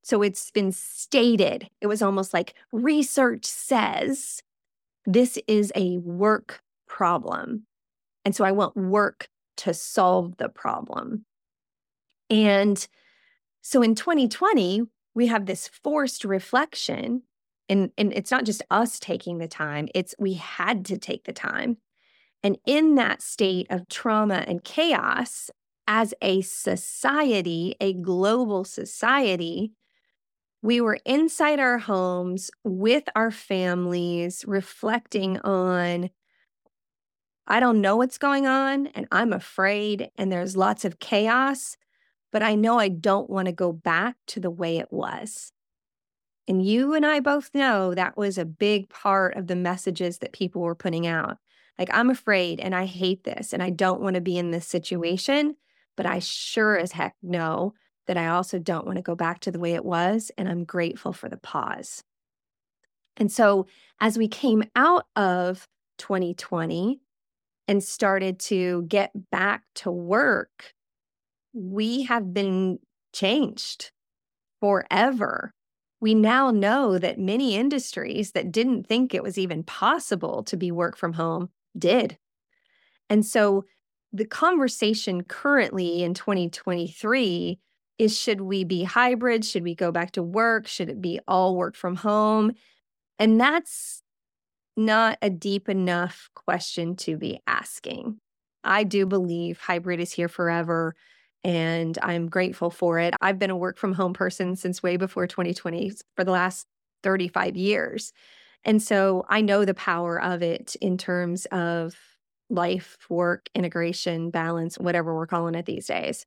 So 0.02 0.22
it's 0.22 0.50
been 0.50 0.72
stated, 0.72 1.68
it 1.80 1.86
was 1.86 2.02
almost 2.02 2.32
like 2.32 2.54
research 2.72 3.44
says 3.44 4.42
this 5.06 5.38
is 5.46 5.72
a 5.74 5.98
work 5.98 6.60
problem. 6.86 7.66
And 8.24 8.34
so 8.34 8.44
I 8.44 8.52
want 8.52 8.76
work 8.76 9.28
to 9.58 9.74
solve 9.74 10.36
the 10.36 10.48
problem. 10.48 11.24
And 12.30 12.86
so 13.62 13.82
in 13.82 13.94
2020, 13.94 14.82
we 15.14 15.26
have 15.26 15.46
this 15.46 15.68
forced 15.68 16.24
reflection 16.24 17.22
and 17.68 17.90
and 17.98 18.12
it's 18.12 18.30
not 18.30 18.44
just 18.44 18.62
us 18.70 18.98
taking 18.98 19.38
the 19.38 19.48
time 19.48 19.88
it's 19.94 20.14
we 20.18 20.34
had 20.34 20.84
to 20.86 20.98
take 20.98 21.24
the 21.24 21.32
time. 21.32 21.78
And 22.42 22.56
in 22.66 22.94
that 22.94 23.20
state 23.20 23.66
of 23.68 23.88
trauma 23.88 24.44
and 24.46 24.62
chaos 24.62 25.50
as 25.86 26.14
a 26.22 26.40
society 26.42 27.74
a 27.80 27.94
global 27.94 28.64
society 28.64 29.72
we 30.60 30.80
were 30.80 30.98
inside 31.04 31.60
our 31.60 31.78
homes 31.78 32.50
with 32.64 33.04
our 33.14 33.30
families 33.30 34.44
reflecting 34.46 35.38
on 35.40 36.10
I 37.46 37.60
don't 37.60 37.80
know 37.80 37.96
what's 37.96 38.18
going 38.18 38.46
on 38.46 38.88
and 38.88 39.06
I'm 39.10 39.32
afraid 39.32 40.10
and 40.16 40.30
there's 40.30 40.56
lots 40.56 40.84
of 40.84 40.98
chaos 40.98 41.76
but 42.30 42.42
I 42.42 42.54
know 42.54 42.78
I 42.78 42.88
don't 42.88 43.30
want 43.30 43.46
to 43.46 43.52
go 43.52 43.72
back 43.72 44.16
to 44.28 44.40
the 44.40 44.50
way 44.50 44.76
it 44.76 44.92
was 44.92 45.52
and 46.48 46.64
you 46.66 46.94
and 46.94 47.04
I 47.06 47.20
both 47.20 47.50
know 47.54 47.94
that 47.94 48.16
was 48.16 48.38
a 48.38 48.44
big 48.46 48.88
part 48.88 49.36
of 49.36 49.46
the 49.46 49.56
messages 49.56 50.18
that 50.18 50.32
people 50.32 50.62
were 50.62 50.74
putting 50.74 51.06
out 51.06 51.38
Like, 51.78 51.90
I'm 51.92 52.10
afraid 52.10 52.60
and 52.60 52.74
I 52.74 52.86
hate 52.86 53.24
this 53.24 53.52
and 53.52 53.62
I 53.62 53.70
don't 53.70 54.00
want 54.00 54.14
to 54.16 54.20
be 54.20 54.38
in 54.38 54.50
this 54.50 54.66
situation, 54.66 55.56
but 55.96 56.06
I 56.06 56.18
sure 56.20 56.76
as 56.78 56.92
heck 56.92 57.14
know 57.22 57.74
that 58.08 58.16
I 58.16 58.28
also 58.28 58.58
don't 58.58 58.86
want 58.86 58.96
to 58.96 59.02
go 59.02 59.14
back 59.14 59.40
to 59.40 59.52
the 59.52 59.60
way 59.60 59.74
it 59.74 59.84
was. 59.84 60.32
And 60.38 60.48
I'm 60.48 60.64
grateful 60.64 61.12
for 61.12 61.28
the 61.28 61.36
pause. 61.36 62.02
And 63.16 63.30
so, 63.30 63.66
as 64.00 64.16
we 64.16 64.28
came 64.28 64.64
out 64.76 65.06
of 65.16 65.66
2020 65.98 67.00
and 67.66 67.82
started 67.82 68.38
to 68.40 68.82
get 68.84 69.10
back 69.30 69.64
to 69.76 69.90
work, 69.90 70.74
we 71.52 72.04
have 72.04 72.32
been 72.32 72.78
changed 73.12 73.90
forever. 74.60 75.52
We 76.00 76.14
now 76.14 76.50
know 76.50 76.98
that 76.98 77.18
many 77.18 77.56
industries 77.56 78.32
that 78.32 78.52
didn't 78.52 78.86
think 78.86 79.14
it 79.14 79.22
was 79.22 79.38
even 79.38 79.64
possible 79.64 80.44
to 80.44 80.56
be 80.56 80.70
work 80.70 80.96
from 80.96 81.14
home 81.14 81.50
did. 81.76 82.18
And 83.10 83.24
so 83.26 83.64
the 84.12 84.24
conversation 84.24 85.24
currently 85.24 86.02
in 86.02 86.14
2023 86.14 87.58
is 87.98 88.18
should 88.18 88.40
we 88.40 88.64
be 88.64 88.84
hybrid? 88.84 89.44
Should 89.44 89.64
we 89.64 89.74
go 89.74 89.90
back 89.90 90.12
to 90.12 90.22
work? 90.22 90.66
Should 90.66 90.88
it 90.88 91.00
be 91.00 91.20
all 91.26 91.56
work 91.56 91.74
from 91.74 91.96
home? 91.96 92.52
And 93.18 93.40
that's 93.40 94.02
not 94.76 95.18
a 95.20 95.28
deep 95.28 95.68
enough 95.68 96.30
question 96.34 96.94
to 96.96 97.16
be 97.16 97.40
asking. 97.46 98.20
I 98.62 98.84
do 98.84 99.06
believe 99.06 99.58
hybrid 99.58 100.00
is 100.00 100.12
here 100.12 100.28
forever 100.28 100.94
and 101.44 101.98
I'm 102.02 102.28
grateful 102.28 102.70
for 102.70 102.98
it. 102.98 103.14
I've 103.20 103.38
been 103.38 103.50
a 103.50 103.56
work 103.56 103.78
from 103.78 103.92
home 103.92 104.12
person 104.12 104.56
since 104.56 104.82
way 104.82 104.96
before 104.96 105.26
2020 105.26 105.92
for 106.16 106.24
the 106.24 106.30
last 106.30 106.66
35 107.02 107.56
years. 107.56 108.12
And 108.64 108.82
so 108.82 109.24
I 109.28 109.40
know 109.40 109.64
the 109.64 109.74
power 109.74 110.20
of 110.20 110.42
it 110.42 110.74
in 110.80 110.98
terms 110.98 111.46
of 111.46 111.96
life, 112.50 112.96
work, 113.08 113.48
integration, 113.54 114.30
balance, 114.30 114.76
whatever 114.78 115.14
we're 115.14 115.26
calling 115.26 115.54
it 115.54 115.66
these 115.66 115.86
days. 115.86 116.24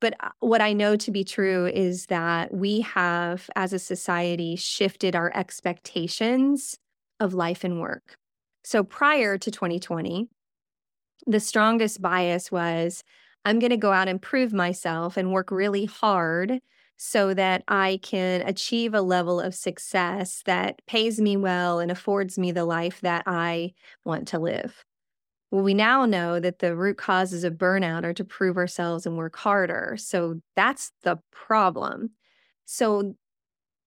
But 0.00 0.14
uh, 0.20 0.30
what 0.40 0.62
I 0.62 0.72
know 0.72 0.96
to 0.96 1.10
be 1.10 1.24
true 1.24 1.66
is 1.66 2.06
that 2.06 2.54
we 2.54 2.80
have, 2.80 3.50
as 3.54 3.72
a 3.72 3.78
society, 3.78 4.56
shifted 4.56 5.14
our 5.14 5.30
expectations 5.34 6.78
of 7.18 7.34
life 7.34 7.64
and 7.64 7.80
work. 7.80 8.14
So 8.64 8.82
prior 8.82 9.36
to 9.38 9.50
2020, 9.50 10.28
the 11.26 11.40
strongest 11.40 12.00
bias 12.00 12.50
was 12.50 13.02
I'm 13.44 13.58
going 13.58 13.70
to 13.70 13.76
go 13.76 13.92
out 13.92 14.08
and 14.08 14.20
prove 14.20 14.52
myself 14.52 15.16
and 15.16 15.32
work 15.32 15.50
really 15.50 15.86
hard 15.86 16.60
so 16.96 17.32
that 17.34 17.64
I 17.68 17.98
can 18.02 18.42
achieve 18.42 18.92
a 18.94 19.00
level 19.00 19.40
of 19.40 19.54
success 19.54 20.42
that 20.44 20.82
pays 20.86 21.20
me 21.20 21.36
well 21.36 21.78
and 21.78 21.90
affords 21.90 22.38
me 22.38 22.52
the 22.52 22.66
life 22.66 23.00
that 23.00 23.22
I 23.26 23.72
want 24.04 24.28
to 24.28 24.38
live. 24.38 24.84
Well, 25.50 25.64
we 25.64 25.74
now 25.74 26.06
know 26.06 26.40
that 26.40 26.60
the 26.60 26.76
root 26.76 26.98
causes 26.98 27.44
of 27.44 27.54
burnout 27.54 28.04
are 28.04 28.14
to 28.14 28.24
prove 28.24 28.56
ourselves 28.56 29.06
and 29.06 29.16
work 29.16 29.36
harder. 29.36 29.96
So 29.98 30.40
that's 30.56 30.92
the 31.02 31.18
problem. 31.32 32.10
So 32.66 33.16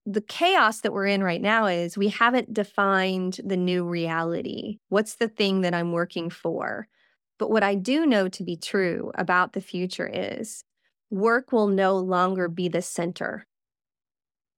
the 0.06 0.20
chaos 0.22 0.82
that 0.82 0.92
we're 0.92 1.06
in 1.06 1.22
right 1.22 1.40
now 1.40 1.66
is 1.66 1.96
we 1.96 2.08
haven't 2.08 2.52
defined 2.54 3.40
the 3.44 3.56
new 3.56 3.84
reality. 3.84 4.78
What's 4.90 5.16
the 5.16 5.28
thing 5.28 5.62
that 5.62 5.74
I'm 5.74 5.92
working 5.92 6.30
for? 6.30 6.88
But 7.38 7.50
what 7.50 7.62
I 7.62 7.74
do 7.74 8.06
know 8.06 8.28
to 8.28 8.44
be 8.44 8.56
true 8.56 9.10
about 9.16 9.52
the 9.52 9.60
future 9.60 10.08
is 10.12 10.64
work 11.10 11.52
will 11.52 11.66
no 11.66 11.96
longer 11.96 12.48
be 12.48 12.68
the 12.68 12.82
center. 12.82 13.46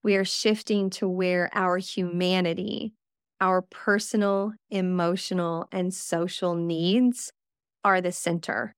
We 0.02 0.16
are 0.16 0.25
shifting 0.25 0.90
to 0.90 1.09
where 1.09 1.50
our 1.52 1.78
humanity, 1.78 2.92
our 3.40 3.62
personal, 3.62 4.52
emotional, 4.71 5.68
and 5.73 5.92
social 5.92 6.54
needs 6.54 7.33
are 7.83 8.00
the 8.00 8.12
center. 8.12 8.75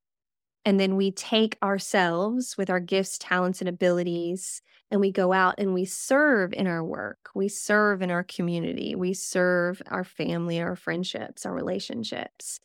And 0.64 0.78
then 0.78 0.96
we 0.96 1.10
take 1.10 1.56
ourselves 1.62 2.56
with 2.56 2.70
our 2.70 2.80
gifts, 2.80 3.18
talents, 3.18 3.60
and 3.60 3.68
abilities, 3.68 4.62
and 4.90 5.00
we 5.00 5.12
go 5.12 5.32
out 5.32 5.54
and 5.58 5.74
we 5.74 5.84
serve 5.84 6.52
in 6.52 6.66
our 6.66 6.84
work. 6.84 7.30
We 7.34 7.48
serve 7.48 8.02
in 8.02 8.10
our 8.10 8.24
community. 8.24 8.94
We 8.94 9.12
serve 9.14 9.82
our 9.86 10.04
family, 10.04 10.60
our 10.60 10.76
friendships, 10.76 11.44
our 11.44 11.54
relationships 11.54 12.60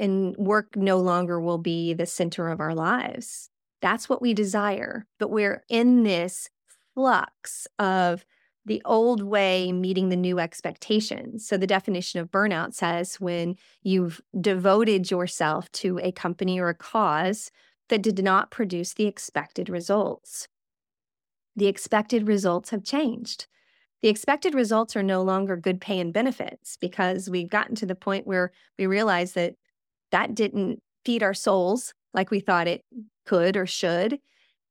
and 0.00 0.34
work 0.36 0.74
no 0.74 0.98
longer 0.98 1.40
will 1.40 1.58
be 1.58 1.94
the 1.94 2.06
center 2.06 2.48
of 2.48 2.58
our 2.58 2.74
lives. 2.74 3.50
That's 3.82 4.08
what 4.08 4.22
we 4.22 4.34
desire. 4.34 5.06
But 5.18 5.30
we're 5.30 5.62
in 5.68 6.02
this 6.02 6.50
flux 6.94 7.68
of 7.78 8.24
the 8.66 8.82
old 8.84 9.22
way 9.22 9.72
meeting 9.72 10.08
the 10.08 10.16
new 10.16 10.38
expectations. 10.38 11.46
So, 11.46 11.56
the 11.56 11.66
definition 11.66 12.20
of 12.20 12.30
burnout 12.30 12.74
says 12.74 13.20
when 13.20 13.56
you've 13.82 14.20
devoted 14.40 15.10
yourself 15.10 15.70
to 15.72 15.98
a 16.02 16.12
company 16.12 16.58
or 16.58 16.68
a 16.68 16.74
cause 16.74 17.50
that 17.88 18.02
did 18.02 18.22
not 18.22 18.50
produce 18.50 18.94
the 18.94 19.06
expected 19.06 19.68
results. 19.68 20.48
The 21.56 21.66
expected 21.66 22.28
results 22.28 22.70
have 22.70 22.84
changed. 22.84 23.46
The 24.02 24.08
expected 24.08 24.54
results 24.54 24.96
are 24.96 25.02
no 25.02 25.22
longer 25.22 25.56
good 25.56 25.80
pay 25.80 26.00
and 26.00 26.12
benefits 26.12 26.78
because 26.80 27.28
we've 27.28 27.50
gotten 27.50 27.74
to 27.76 27.86
the 27.86 27.94
point 27.94 28.26
where 28.26 28.52
we 28.78 28.86
realize 28.86 29.32
that 29.32 29.56
that 30.10 30.34
didn't 30.34 30.82
feed 31.04 31.22
our 31.22 31.34
souls 31.34 31.94
like 32.14 32.30
we 32.30 32.40
thought 32.40 32.68
it 32.68 32.84
could 33.26 33.56
or 33.56 33.66
should. 33.66 34.18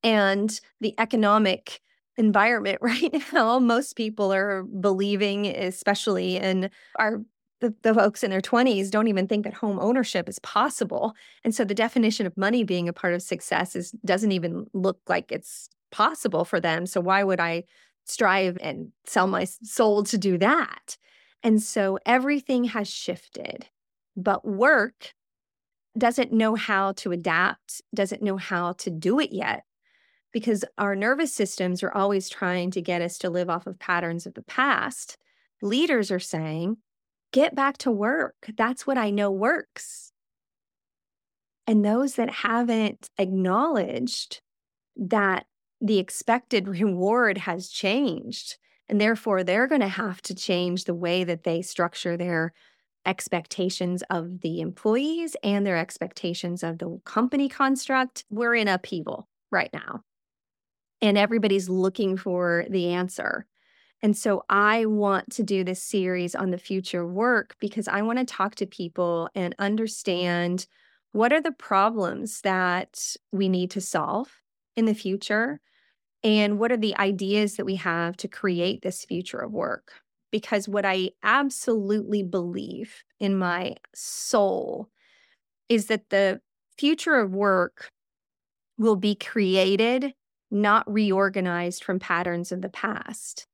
And 0.04 0.60
the 0.82 0.94
economic 0.98 1.82
environment 2.18 2.80
right 2.82 3.24
now, 3.34 3.60
most 3.60 3.96
people 3.96 4.34
are 4.34 4.64
believing, 4.64 5.48
especially 5.48 6.38
in 6.38 6.70
our 6.98 7.22
the, 7.62 7.74
the 7.82 7.94
folks 7.94 8.24
in 8.24 8.32
their 8.32 8.40
20s 8.40 8.90
don't 8.90 9.10
even 9.10 9.28
think 9.28 9.44
that 9.44 9.54
home 9.54 9.80
ownership 9.80 10.30
is 10.30 10.40
possible. 10.40 11.14
And 11.44 11.54
so 11.54 11.66
the 11.66 11.74
definition 11.74 12.26
of 12.26 12.38
money 12.38 12.64
being 12.64 12.88
a 12.88 12.94
part 12.94 13.14
of 13.14 13.22
success 13.22 13.76
is 13.76 13.92
doesn't 14.06 14.32
even 14.32 14.68
look 14.74 15.02
like 15.10 15.30
it's 15.30 15.68
possible 15.92 16.46
for 16.46 16.62
them. 16.62 16.86
So 16.86 17.02
why 17.02 17.22
would 17.22 17.42
I 17.42 17.64
strive 18.06 18.58
and 18.62 18.94
sell 19.06 19.28
my 19.28 19.44
soul 19.44 20.04
to 20.04 20.18
do 20.18 20.38
that? 20.38 20.98
And 21.44 21.62
so 21.62 22.00
everything 22.06 22.66
has 22.66 22.90
shifted. 22.90 23.68
But 24.16 24.46
work 24.46 25.14
doesn't 26.00 26.32
know 26.32 26.56
how 26.56 26.94
to 26.94 27.12
adapt, 27.12 27.82
doesn't 27.94 28.22
know 28.22 28.38
how 28.38 28.74
to 28.74 28.90
do 28.90 29.20
it 29.20 29.32
yet, 29.32 29.64
because 30.32 30.66
our 30.78 30.96
nervous 30.96 31.34
systems 31.34 31.84
are 31.84 31.94
always 31.94 32.30
trying 32.30 32.72
to 32.72 32.82
get 32.82 33.02
us 33.02 33.18
to 33.20 33.30
live 33.30 33.50
off 33.50 33.68
of 33.68 33.80
patterns 33.80 34.26
of 34.26 34.34
the 34.34 34.42
past. 34.44 35.18
Leaders 35.62 36.12
are 36.12 36.20
saying, 36.20 36.78
get 37.32 37.56
back 37.56 37.78
to 37.80 37.92
work. 37.92 38.36
That's 38.58 38.88
what 38.88 38.98
I 38.98 39.10
know 39.10 39.32
works. 39.32 40.12
And 41.68 41.86
those 41.86 42.16
that 42.16 42.32
haven't 42.32 43.10
acknowledged 43.18 44.42
that 44.96 45.46
the 45.82 46.00
expected 46.00 46.68
reward 46.80 47.38
has 47.40 47.70
changed, 47.70 48.58
and 48.88 49.00
therefore 49.00 49.44
they're 49.44 49.68
going 49.68 49.82
to 49.82 49.88
have 49.88 50.22
to 50.24 50.36
change 50.36 50.86
the 50.86 50.96
way 50.96 51.24
that 51.24 51.44
they 51.44 51.62
structure 51.62 52.18
their 52.18 52.54
expectations 53.10 54.04
of 54.12 54.42
the 54.42 54.62
employees 54.62 55.36
and 55.44 55.66
their 55.66 55.78
expectations 55.78 56.62
of 56.62 56.78
the 56.78 57.02
company 57.06 57.50
construct. 57.50 58.24
We're 58.30 58.54
in 58.54 58.68
upheaval 58.68 59.28
right 59.52 59.72
now. 59.74 60.04
And 61.02 61.18
everybody's 61.18 61.70
looking 61.70 62.18
for 62.18 62.66
the 62.70 62.90
answer. 62.90 63.48
And 64.04 64.16
so 64.16 64.44
I 64.48 64.86
want 64.86 65.32
to 65.32 65.44
do 65.44 65.64
this 65.64 65.82
series 65.82 66.36
on 66.36 66.52
the 66.52 66.60
future 66.60 67.06
work 67.06 67.56
because 67.60 67.88
I 67.88 68.04
want 68.04 68.20
to 68.20 68.26
talk 68.26 68.54
to 68.56 68.68
people 68.68 69.28
and 69.34 69.56
understand 69.58 70.68
what 71.12 71.34
are 71.34 71.42
the 71.42 71.52
problems 71.52 72.42
that 72.42 73.16
we 73.32 73.50
need 73.50 73.72
to 73.72 73.82
solve 73.82 74.30
in 74.76 74.86
the 74.86 74.94
future 74.94 75.60
and 76.24 76.60
what 76.60 76.72
are 76.72 76.78
the 76.78 76.96
ideas 76.98 77.56
that 77.56 77.66
we 77.66 77.76
have 77.76 78.16
to 78.18 78.28
create 78.28 78.84
this 78.84 79.04
future 79.04 79.40
of 79.40 79.52
work 79.52 79.94
because 80.32 80.68
what 80.68 80.86
I 80.86 81.12
absolutely 81.24 82.24
believe 82.24 83.04
in 83.20 83.38
my 83.38 83.76
soul 83.94 84.90
is 85.68 85.88
that 85.88 86.10
the 86.10 86.42
future 86.78 87.16
of 87.16 87.34
work 87.34 87.92
will 88.78 88.96
be 88.96 89.16
created, 89.16 90.14
not 90.50 90.92
reorganized 90.92 91.84
from 91.84 92.00
patterns 92.00 92.52
of 92.52 92.62
the 92.62 92.70
past. 92.70 93.46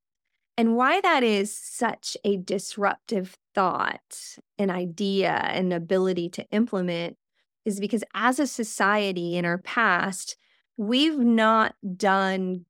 And 0.57 0.75
why 0.75 1.01
that 1.01 1.23
is 1.23 1.55
such 1.55 2.15
a 2.23 2.37
disruptive 2.37 3.37
thought, 3.53 4.37
an 4.57 4.69
idea, 4.69 5.31
an 5.31 5.71
ability 5.71 6.29
to 6.29 6.45
implement 6.51 7.17
is 7.65 7.79
because 7.79 8.03
as 8.13 8.39
a 8.39 8.47
society 8.47 9.35
in 9.35 9.43
our 9.43 9.57
past, 9.57 10.37
we've 10.77 11.17
not 11.17 11.75
done 11.97 12.65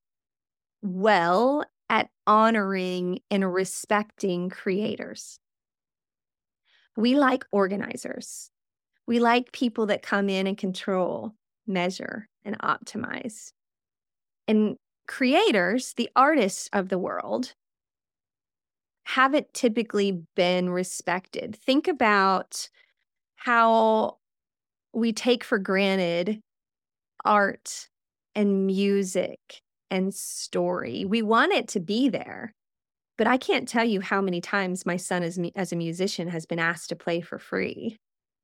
well 0.82 1.66
at 1.90 2.10
honoring 2.26 3.20
and 3.30 3.54
respecting 3.54 4.50
creators. 4.50 5.40
We 6.98 7.16
like 7.16 7.46
organizers. 7.52 8.50
We 9.08 9.20
like 9.20 9.52
people 9.52 9.88
that 9.88 10.02
come 10.02 10.30
in 10.30 10.48
and 10.48 10.58
control, 10.58 11.34
measure, 11.68 12.28
and 12.44 12.58
optimize. 12.60 13.52
And 14.48 14.78
creators, 15.08 15.94
the 15.94 16.10
artists 16.16 16.70
of 16.74 16.90
the 16.90 16.98
world, 16.98 17.54
haven't 19.04 19.54
typically 19.54 20.24
been 20.36 20.70
respected. 20.70 21.56
Think 21.56 21.88
about 21.88 22.70
how 23.36 24.18
we 24.94 25.14
take 25.14 25.44
for 25.44 25.60
granted 25.60 26.42
art 27.24 27.90
and 28.34 28.66
music 28.66 29.62
and 29.90 30.14
story. 30.14 31.06
We 31.06 31.22
want 31.22 31.54
it 31.54 31.68
to 31.70 31.80
be 31.80 32.10
there. 32.10 32.54
But 33.18 33.28
I 33.28 33.38
can't 33.38 33.68
tell 33.68 33.86
you 33.86 34.02
how 34.02 34.22
many 34.22 34.42
times 34.42 34.86
my 34.86 34.98
son 34.98 35.24
as, 35.24 35.40
as 35.56 35.72
a 35.72 35.78
musician 35.78 36.28
has 36.28 36.46
been 36.46 36.60
asked 36.60 36.90
to 36.90 36.96
play 36.96 37.22
for 37.22 37.40
free. 37.40 37.98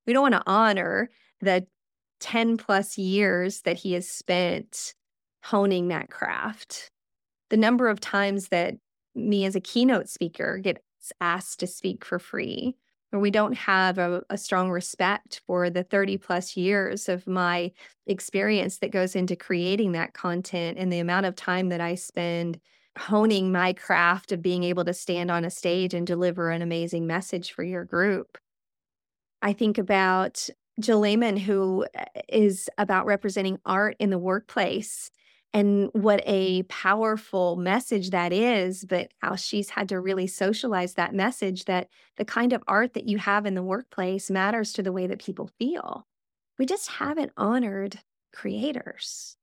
We 0.07 0.13
don't 0.13 0.21
want 0.21 0.35
to 0.35 0.43
honor 0.45 1.09
the 1.41 1.65
10 2.21 2.57
plus 2.57 2.97
years 2.97 3.61
that 3.61 3.77
he 3.77 3.93
has 3.93 4.07
spent 4.07 4.93
honing 5.43 5.89
that 5.89 6.09
craft. 6.09 6.89
The 7.49 7.57
number 7.57 7.89
of 7.89 7.99
times 7.99 8.47
that 8.47 8.75
me 9.13 9.45
as 9.45 9.55
a 9.55 9.61
keynote 9.61 10.07
speaker 10.07 10.57
gets 10.57 10.81
asked 11.19 11.59
to 11.59 11.67
speak 11.67 12.05
for 12.05 12.19
free, 12.19 12.75
or 13.11 13.19
we 13.19 13.31
don't 13.31 13.53
have 13.53 13.97
a, 13.97 14.23
a, 14.29 14.37
strong 14.37 14.69
respect 14.69 15.41
for 15.45 15.69
the 15.69 15.83
30 15.83 16.17
plus 16.17 16.55
years 16.55 17.09
of 17.09 17.27
my 17.27 17.71
experience 18.07 18.77
that 18.77 18.91
goes 18.91 19.15
into 19.15 19.35
creating 19.35 19.91
that 19.91 20.13
content 20.13 20.77
and 20.77 20.91
the 20.91 20.99
amount 20.99 21.25
of 21.25 21.35
time 21.35 21.69
that 21.69 21.81
I 21.81 21.95
spend 21.95 22.59
honing 22.97 23.51
my 23.51 23.73
craft 23.73 24.31
of 24.31 24.41
being 24.41 24.63
able 24.63 24.85
to 24.85 24.93
stand 24.93 25.31
on 25.31 25.45
a 25.45 25.49
stage 25.49 25.93
and 25.93 26.05
deliver 26.05 26.49
an 26.49 26.61
amazing 26.61 27.07
message 27.07 27.51
for 27.51 27.63
your 27.63 27.85
group. 27.85 28.37
I 29.41 29.53
think 29.53 29.77
about 29.77 30.47
Jill 30.79 30.99
Layman, 30.99 31.37
who 31.37 31.85
uh, 31.97 32.49
about 32.77 33.05
representing 33.05 33.59
art 33.65 33.95
in 33.99 34.09
the 34.09 34.17
workplace 34.17 35.11
and 35.53 35.89
what 35.93 36.23
a 36.25 36.63
powerful 36.63 37.57
message 37.57 38.11
that 38.11 38.31
is, 38.31 38.85
but 38.85 39.11
how 39.21 39.35
she's 39.35 39.71
had 39.71 39.89
to 39.89 39.99
really 39.99 40.27
socialize 40.27 40.93
that 40.93 41.13
message 41.13 41.65
that 41.65 41.89
the 42.17 42.25
kind 42.25 42.53
of 42.53 42.63
art 42.67 42.93
that 42.93 43.07
you 43.07 43.17
have 43.17 43.45
in 43.45 43.55
the 43.55 43.63
workplace 43.63 44.29
matters 44.29 44.71
to 44.73 44.83
the 44.83 44.93
way 44.93 45.07
that 45.07 45.23
people 45.23 45.49
feel. 45.59 46.07
We 46.57 46.65
just 46.65 46.89
haven't 46.89 47.33
honored 47.37 47.99
creators. 48.33 49.35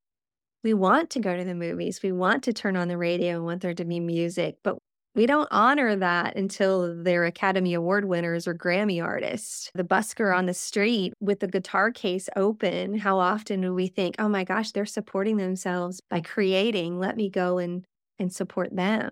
We 0.64 0.74
want 0.74 1.10
to 1.10 1.20
go 1.20 1.36
to 1.36 1.44
the 1.44 1.54
movies, 1.54 2.02
we 2.02 2.12
want 2.12 2.44
to 2.44 2.52
turn 2.52 2.76
on 2.76 2.88
the 2.88 2.98
radio 2.98 3.36
and 3.36 3.44
want 3.44 3.62
there 3.62 3.74
to 3.74 3.84
be 3.84 4.00
music, 4.00 4.58
but 4.64 4.77
we 5.18 5.26
don't 5.26 5.48
honor 5.50 5.96
that 5.96 6.36
until 6.36 6.94
they're 7.02 7.24
Academy 7.24 7.74
Award 7.74 8.04
winners 8.04 8.46
or 8.46 8.54
Grammy 8.54 9.02
artists. 9.02 9.68
The 9.74 9.82
busker 9.82 10.32
on 10.32 10.46
the 10.46 10.54
street 10.54 11.12
with 11.18 11.40
the 11.40 11.48
guitar 11.48 11.90
case 11.90 12.28
open, 12.36 12.96
how 12.96 13.18
often 13.18 13.60
do 13.62 13.74
we 13.74 13.88
think, 13.88 14.14
oh 14.20 14.28
my 14.28 14.44
gosh, 14.44 14.70
they're 14.70 14.86
supporting 14.86 15.36
themselves 15.36 16.00
by 16.08 16.20
creating? 16.20 17.00
Let 17.00 17.16
me 17.16 17.30
go 17.30 17.58
and, 17.58 17.84
and 18.20 18.32
support 18.32 18.76
them. 18.76 19.10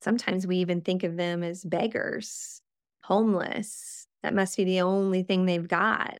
Sometimes 0.00 0.46
we 0.46 0.58
even 0.58 0.80
think 0.80 1.02
of 1.02 1.16
them 1.16 1.42
as 1.42 1.64
beggars, 1.64 2.62
homeless. 3.02 4.06
That 4.22 4.34
must 4.34 4.56
be 4.56 4.62
the 4.62 4.82
only 4.82 5.24
thing 5.24 5.46
they've 5.46 5.66
got. 5.66 6.18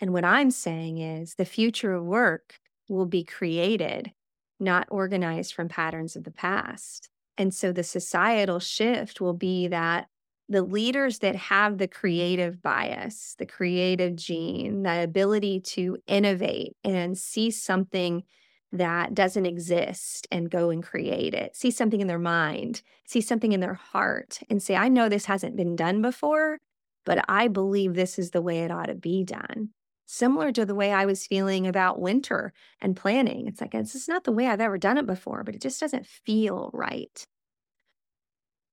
And 0.00 0.12
what 0.12 0.24
I'm 0.24 0.50
saying 0.50 0.98
is 0.98 1.36
the 1.36 1.44
future 1.44 1.94
of 1.94 2.02
work 2.02 2.58
will 2.88 3.06
be 3.06 3.22
created, 3.22 4.10
not 4.58 4.88
organized 4.90 5.54
from 5.54 5.68
patterns 5.68 6.16
of 6.16 6.24
the 6.24 6.32
past. 6.32 7.09
And 7.40 7.54
so 7.54 7.72
the 7.72 7.82
societal 7.82 8.58
shift 8.58 9.18
will 9.18 9.32
be 9.32 9.66
that 9.68 10.08
the 10.50 10.60
leaders 10.60 11.20
that 11.20 11.36
have 11.36 11.78
the 11.78 11.88
creative 11.88 12.60
bias, 12.60 13.34
the 13.38 13.46
creative 13.46 14.14
gene, 14.14 14.82
the 14.82 15.02
ability 15.02 15.60
to 15.60 15.96
innovate 16.06 16.76
and 16.84 17.16
see 17.16 17.50
something 17.50 18.24
that 18.72 19.14
doesn't 19.14 19.46
exist 19.46 20.28
and 20.30 20.50
go 20.50 20.68
and 20.68 20.82
create 20.82 21.32
it, 21.32 21.56
see 21.56 21.70
something 21.70 22.02
in 22.02 22.08
their 22.08 22.18
mind, 22.18 22.82
see 23.06 23.22
something 23.22 23.52
in 23.52 23.60
their 23.60 23.72
heart, 23.72 24.40
and 24.50 24.62
say, 24.62 24.76
I 24.76 24.88
know 24.88 25.08
this 25.08 25.24
hasn't 25.24 25.56
been 25.56 25.76
done 25.76 26.02
before, 26.02 26.58
but 27.06 27.24
I 27.26 27.48
believe 27.48 27.94
this 27.94 28.18
is 28.18 28.32
the 28.32 28.42
way 28.42 28.64
it 28.64 28.70
ought 28.70 28.86
to 28.88 28.94
be 28.94 29.24
done. 29.24 29.70
Similar 30.04 30.52
to 30.52 30.66
the 30.66 30.74
way 30.74 30.92
I 30.92 31.06
was 31.06 31.26
feeling 31.26 31.66
about 31.66 32.00
winter 32.00 32.52
and 32.82 32.94
planning. 32.94 33.46
It's 33.46 33.62
like, 33.62 33.72
this 33.72 33.94
is 33.94 34.08
not 34.08 34.24
the 34.24 34.32
way 34.32 34.46
I've 34.46 34.60
ever 34.60 34.76
done 34.76 34.98
it 34.98 35.06
before, 35.06 35.42
but 35.42 35.54
it 35.54 35.62
just 35.62 35.80
doesn't 35.80 36.06
feel 36.06 36.68
right. 36.74 37.26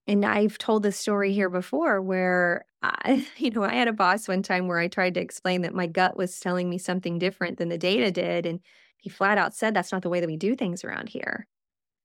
And 0.07 0.25
I've 0.25 0.57
told 0.57 0.83
this 0.83 0.97
story 0.97 1.33
here 1.33 1.49
before 1.49 2.01
where 2.01 2.65
I, 2.81 3.27
you 3.37 3.51
know, 3.51 3.63
I 3.63 3.73
had 3.73 3.87
a 3.87 3.93
boss 3.93 4.27
one 4.27 4.41
time 4.41 4.67
where 4.67 4.79
I 4.79 4.87
tried 4.87 5.15
to 5.15 5.19
explain 5.21 5.61
that 5.61 5.73
my 5.73 5.87
gut 5.87 6.17
was 6.17 6.39
telling 6.39 6.69
me 6.69 6.77
something 6.77 7.19
different 7.19 7.57
than 7.57 7.69
the 7.69 7.77
data 7.77 8.11
did. 8.11 8.45
And 8.45 8.61
he 8.97 9.09
flat 9.09 9.37
out 9.37 9.53
said, 9.53 9.73
that's 9.73 9.91
not 9.91 10.01
the 10.01 10.09
way 10.09 10.19
that 10.19 10.27
we 10.27 10.37
do 10.37 10.55
things 10.55 10.83
around 10.83 11.09
here. 11.09 11.47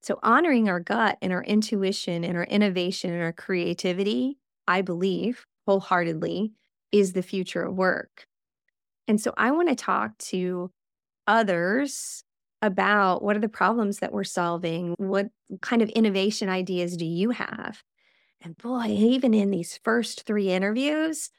So 0.03 0.19
honoring 0.23 0.69
our 0.69 0.81
gut 0.81 1.17
and 1.23 1.33
our 1.33 1.45
intuition 1.45 2.25
and 2.25 2.37
our 2.37 2.45
innovation 2.45 3.12
and 3.12 3.23
our 3.23 3.33
creativity, 3.33 4.38
I 4.67 4.83
believe 4.83 5.47
wholeheartedly, 5.67 6.53
is 6.91 7.12
the 7.12 7.23
future 7.23 7.62
of 7.62 7.77
work. 7.77 8.27
And 9.07 9.21
so 9.21 9.33
I 9.37 9.53
want 9.53 9.69
to 9.69 9.77
talk 9.77 10.19
to 10.19 10.71
others 11.27 12.25
about 12.61 13.23
what 13.23 13.37
are 13.37 13.41
the 13.41 13.49
problems 13.49 13.99
that 13.99 14.12
we're 14.12 14.25
solving? 14.25 14.95
What 14.99 15.29
kind 15.61 15.83
of 15.83 15.88
innovation 15.91 16.49
ideas 16.49 16.97
do 16.97 17.05
you 17.05 17.31
have? 17.31 17.83
And 18.43 18.57
boy, 18.59 18.87
even 18.89 19.35
in 19.35 19.51
these 19.51 19.79
first 19.85 20.25
three 20.25 20.51
interviews, 20.51 21.31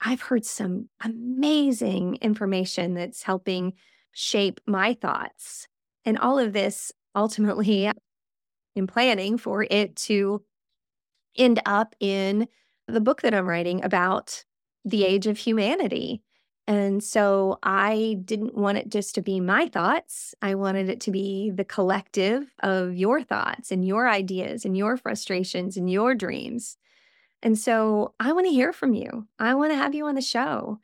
I've 0.00 0.22
heard 0.22 0.44
some 0.44 0.88
amazing 1.02 2.16
information 2.20 2.94
that's 2.94 3.24
helping 3.24 3.72
shape 4.12 4.60
my 4.66 4.94
thoughts. 4.94 5.66
And 6.04 6.18
all 6.18 6.38
of 6.38 6.52
this 6.52 6.92
ultimately 7.14 7.90
in 8.76 8.86
planning 8.86 9.38
for 9.38 9.66
it 9.68 9.96
to 9.96 10.42
end 11.36 11.60
up 11.66 11.94
in 11.98 12.46
the 12.86 13.00
book 13.00 13.22
that 13.22 13.34
I'm 13.34 13.48
writing 13.48 13.82
about 13.84 14.44
the 14.84 15.04
age 15.04 15.26
of 15.26 15.38
humanity. 15.38 16.22
And 16.68 17.02
so 17.02 17.58
I 17.62 18.18
didn't 18.26 18.54
want 18.54 18.76
it 18.76 18.90
just 18.90 19.14
to 19.14 19.22
be 19.22 19.40
my 19.40 19.68
thoughts. 19.68 20.34
I 20.42 20.54
wanted 20.54 20.90
it 20.90 21.00
to 21.00 21.10
be 21.10 21.50
the 21.50 21.64
collective 21.64 22.54
of 22.62 22.94
your 22.94 23.22
thoughts 23.22 23.72
and 23.72 23.86
your 23.86 24.06
ideas 24.06 24.66
and 24.66 24.76
your 24.76 24.98
frustrations 24.98 25.78
and 25.78 25.90
your 25.90 26.14
dreams. 26.14 26.76
And 27.42 27.58
so 27.58 28.12
I 28.20 28.32
want 28.32 28.48
to 28.48 28.52
hear 28.52 28.74
from 28.74 28.92
you. 28.92 29.26
I 29.38 29.54
want 29.54 29.72
to 29.72 29.76
have 29.76 29.94
you 29.94 30.04
on 30.04 30.14
the 30.14 30.20
show. 30.20 30.78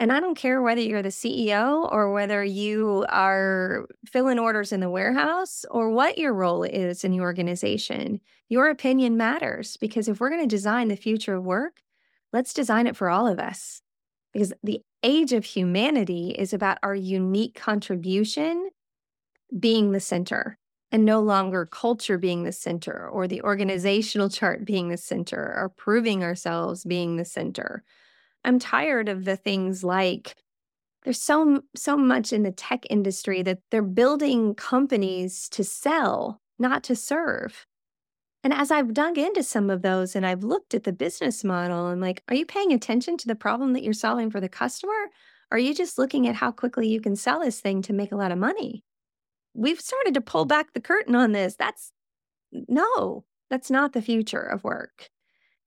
And 0.00 0.10
I 0.10 0.20
don't 0.20 0.38
care 0.38 0.62
whether 0.62 0.80
you're 0.80 1.02
the 1.02 1.10
CEO 1.10 1.86
or 1.92 2.12
whether 2.12 2.42
you 2.42 3.04
are 3.10 3.86
filling 4.06 4.38
orders 4.38 4.72
in 4.72 4.80
the 4.80 4.88
warehouse 4.88 5.66
or 5.70 5.90
what 5.90 6.16
your 6.16 6.32
role 6.32 6.62
is 6.62 7.04
in 7.04 7.10
the 7.10 7.20
organization. 7.20 8.22
Your 8.48 8.70
opinion 8.70 9.18
matters 9.18 9.76
because 9.76 10.08
if 10.08 10.18
we're 10.18 10.30
going 10.30 10.48
to 10.48 10.56
design 10.56 10.88
the 10.88 10.96
future 10.96 11.34
of 11.34 11.44
work, 11.44 11.82
let's 12.32 12.54
design 12.54 12.86
it 12.86 12.96
for 12.96 13.10
all 13.10 13.26
of 13.26 13.38
us 13.38 13.82
because 14.36 14.52
the 14.62 14.82
age 15.02 15.32
of 15.32 15.46
humanity 15.46 16.34
is 16.38 16.52
about 16.52 16.76
our 16.82 16.94
unique 16.94 17.54
contribution 17.54 18.68
being 19.58 19.92
the 19.92 20.00
center 20.00 20.58
and 20.92 21.06
no 21.06 21.20
longer 21.20 21.64
culture 21.64 22.18
being 22.18 22.44
the 22.44 22.52
center 22.52 23.08
or 23.08 23.26
the 23.26 23.40
organizational 23.40 24.28
chart 24.28 24.66
being 24.66 24.90
the 24.90 24.98
center 24.98 25.38
or 25.38 25.72
proving 25.78 26.22
ourselves 26.22 26.84
being 26.84 27.16
the 27.16 27.24
center. 27.24 27.82
I'm 28.44 28.58
tired 28.58 29.08
of 29.08 29.24
the 29.24 29.38
things 29.38 29.82
like 29.82 30.36
there's 31.04 31.20
so 31.20 31.62
so 31.74 31.96
much 31.96 32.30
in 32.30 32.42
the 32.42 32.52
tech 32.52 32.84
industry 32.90 33.40
that 33.40 33.60
they're 33.70 33.80
building 33.80 34.54
companies 34.54 35.48
to 35.48 35.64
sell, 35.64 36.42
not 36.58 36.82
to 36.84 36.94
serve. 36.94 37.64
And 38.46 38.54
as 38.54 38.70
I've 38.70 38.94
dug 38.94 39.18
into 39.18 39.42
some 39.42 39.70
of 39.70 39.82
those 39.82 40.14
and 40.14 40.24
I've 40.24 40.44
looked 40.44 40.72
at 40.72 40.84
the 40.84 40.92
business 40.92 41.42
model, 41.42 41.86
I'm 41.86 41.98
like, 41.98 42.22
are 42.28 42.36
you 42.36 42.46
paying 42.46 42.72
attention 42.72 43.16
to 43.16 43.26
the 43.26 43.34
problem 43.34 43.72
that 43.72 43.82
you're 43.82 43.92
solving 43.92 44.30
for 44.30 44.40
the 44.40 44.48
customer? 44.48 44.92
Or 45.50 45.56
are 45.56 45.58
you 45.58 45.74
just 45.74 45.98
looking 45.98 46.28
at 46.28 46.36
how 46.36 46.52
quickly 46.52 46.86
you 46.86 47.00
can 47.00 47.16
sell 47.16 47.40
this 47.40 47.58
thing 47.58 47.82
to 47.82 47.92
make 47.92 48.12
a 48.12 48.16
lot 48.16 48.30
of 48.30 48.38
money? 48.38 48.84
We've 49.52 49.80
started 49.80 50.14
to 50.14 50.20
pull 50.20 50.44
back 50.44 50.74
the 50.74 50.80
curtain 50.80 51.16
on 51.16 51.32
this. 51.32 51.56
That's 51.56 51.90
no, 52.52 53.24
that's 53.50 53.68
not 53.68 53.94
the 53.94 54.00
future 54.00 54.42
of 54.42 54.62
work. 54.62 55.10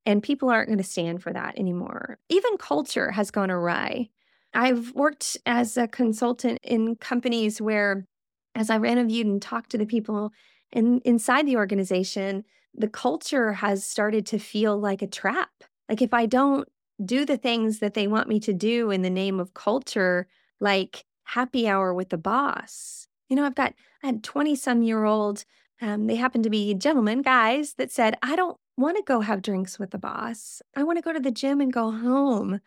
And 0.06 0.24
people 0.24 0.50
aren't 0.50 0.70
going 0.70 0.78
to 0.78 0.84
stand 0.86 1.22
for 1.22 1.34
that 1.34 1.60
anymore. 1.60 2.18
Even 2.30 2.56
culture 2.56 3.12
has 3.12 3.30
gone 3.30 3.52
awry. 3.52 4.08
I've 4.54 4.94
worked 4.94 5.36
as 5.46 5.76
a 5.76 5.86
consultant 5.86 6.60
in 6.64 6.96
companies 6.96 7.60
where, 7.60 8.08
as 8.56 8.70
I've 8.70 8.86
interviewed 8.86 9.28
and 9.28 9.42
talked 9.42 9.72
to 9.72 9.78
the 9.78 9.86
people 9.86 10.32
in, 10.72 11.02
inside 11.04 11.46
the 11.46 11.58
organization, 11.58 12.46
the 12.74 12.88
culture 12.88 13.54
has 13.54 13.86
started 13.86 14.26
to 14.28 14.40
feel 14.40 14.78
like 14.78 15.02
a 15.02 15.08
trap. 15.08 15.50
Like 15.88 16.02
if 16.02 16.14
I 16.14 16.26
don't 16.26 16.68
do 17.04 17.26
the 17.26 17.38
things 17.38 17.80
that 17.80 17.94
they 17.94 18.08
want 18.08 18.28
me 18.28 18.40
to 18.42 18.54
do 18.54 18.92
in 18.92 19.02
the 19.02 19.10
name 19.10 19.40
of 19.40 19.54
culture, 19.54 20.28
like 20.60 21.06
happy 21.24 21.68
hour 21.68 21.94
with 21.94 22.10
the 22.10 22.18
boss. 22.18 23.08
You 23.30 23.36
know, 23.36 23.46
I've 23.46 23.56
got 23.56 23.74
I 24.04 24.08
had 24.08 24.24
20 24.24 24.56
some 24.56 24.82
year 24.82 25.04
old, 25.06 25.46
um, 25.82 26.08
they 26.08 26.16
happen 26.16 26.44
to 26.44 26.50
be 26.50 26.74
gentlemen, 26.74 27.22
guys 27.22 27.76
that 27.76 27.92
said, 27.92 28.18
I 28.22 28.36
don't 28.36 28.58
want 28.78 28.98
to 28.98 29.04
go 29.04 29.22
have 29.22 29.42
drinks 29.42 29.78
with 29.78 29.92
the 29.92 29.98
boss. 29.98 30.62
I 30.76 30.84
want 30.84 30.98
to 30.98 31.02
go 31.04 31.14
to 31.14 31.20
the 31.20 31.32
gym 31.32 31.62
and 31.62 31.72
go 31.72 31.92
home. 31.92 32.60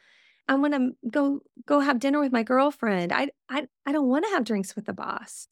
I 0.48 0.54
want 0.54 0.74
to 0.74 0.90
go 1.08 1.40
go 1.66 1.80
have 1.80 2.00
dinner 2.00 2.20
with 2.20 2.32
my 2.32 2.42
girlfriend. 2.42 3.12
I 3.12 3.30
I 3.48 3.66
I 3.86 3.92
don't 3.92 4.08
want 4.08 4.24
to 4.24 4.30
have 4.30 4.44
drinks 4.44 4.74
with 4.74 4.86
the 4.86 4.92
boss 4.92 5.48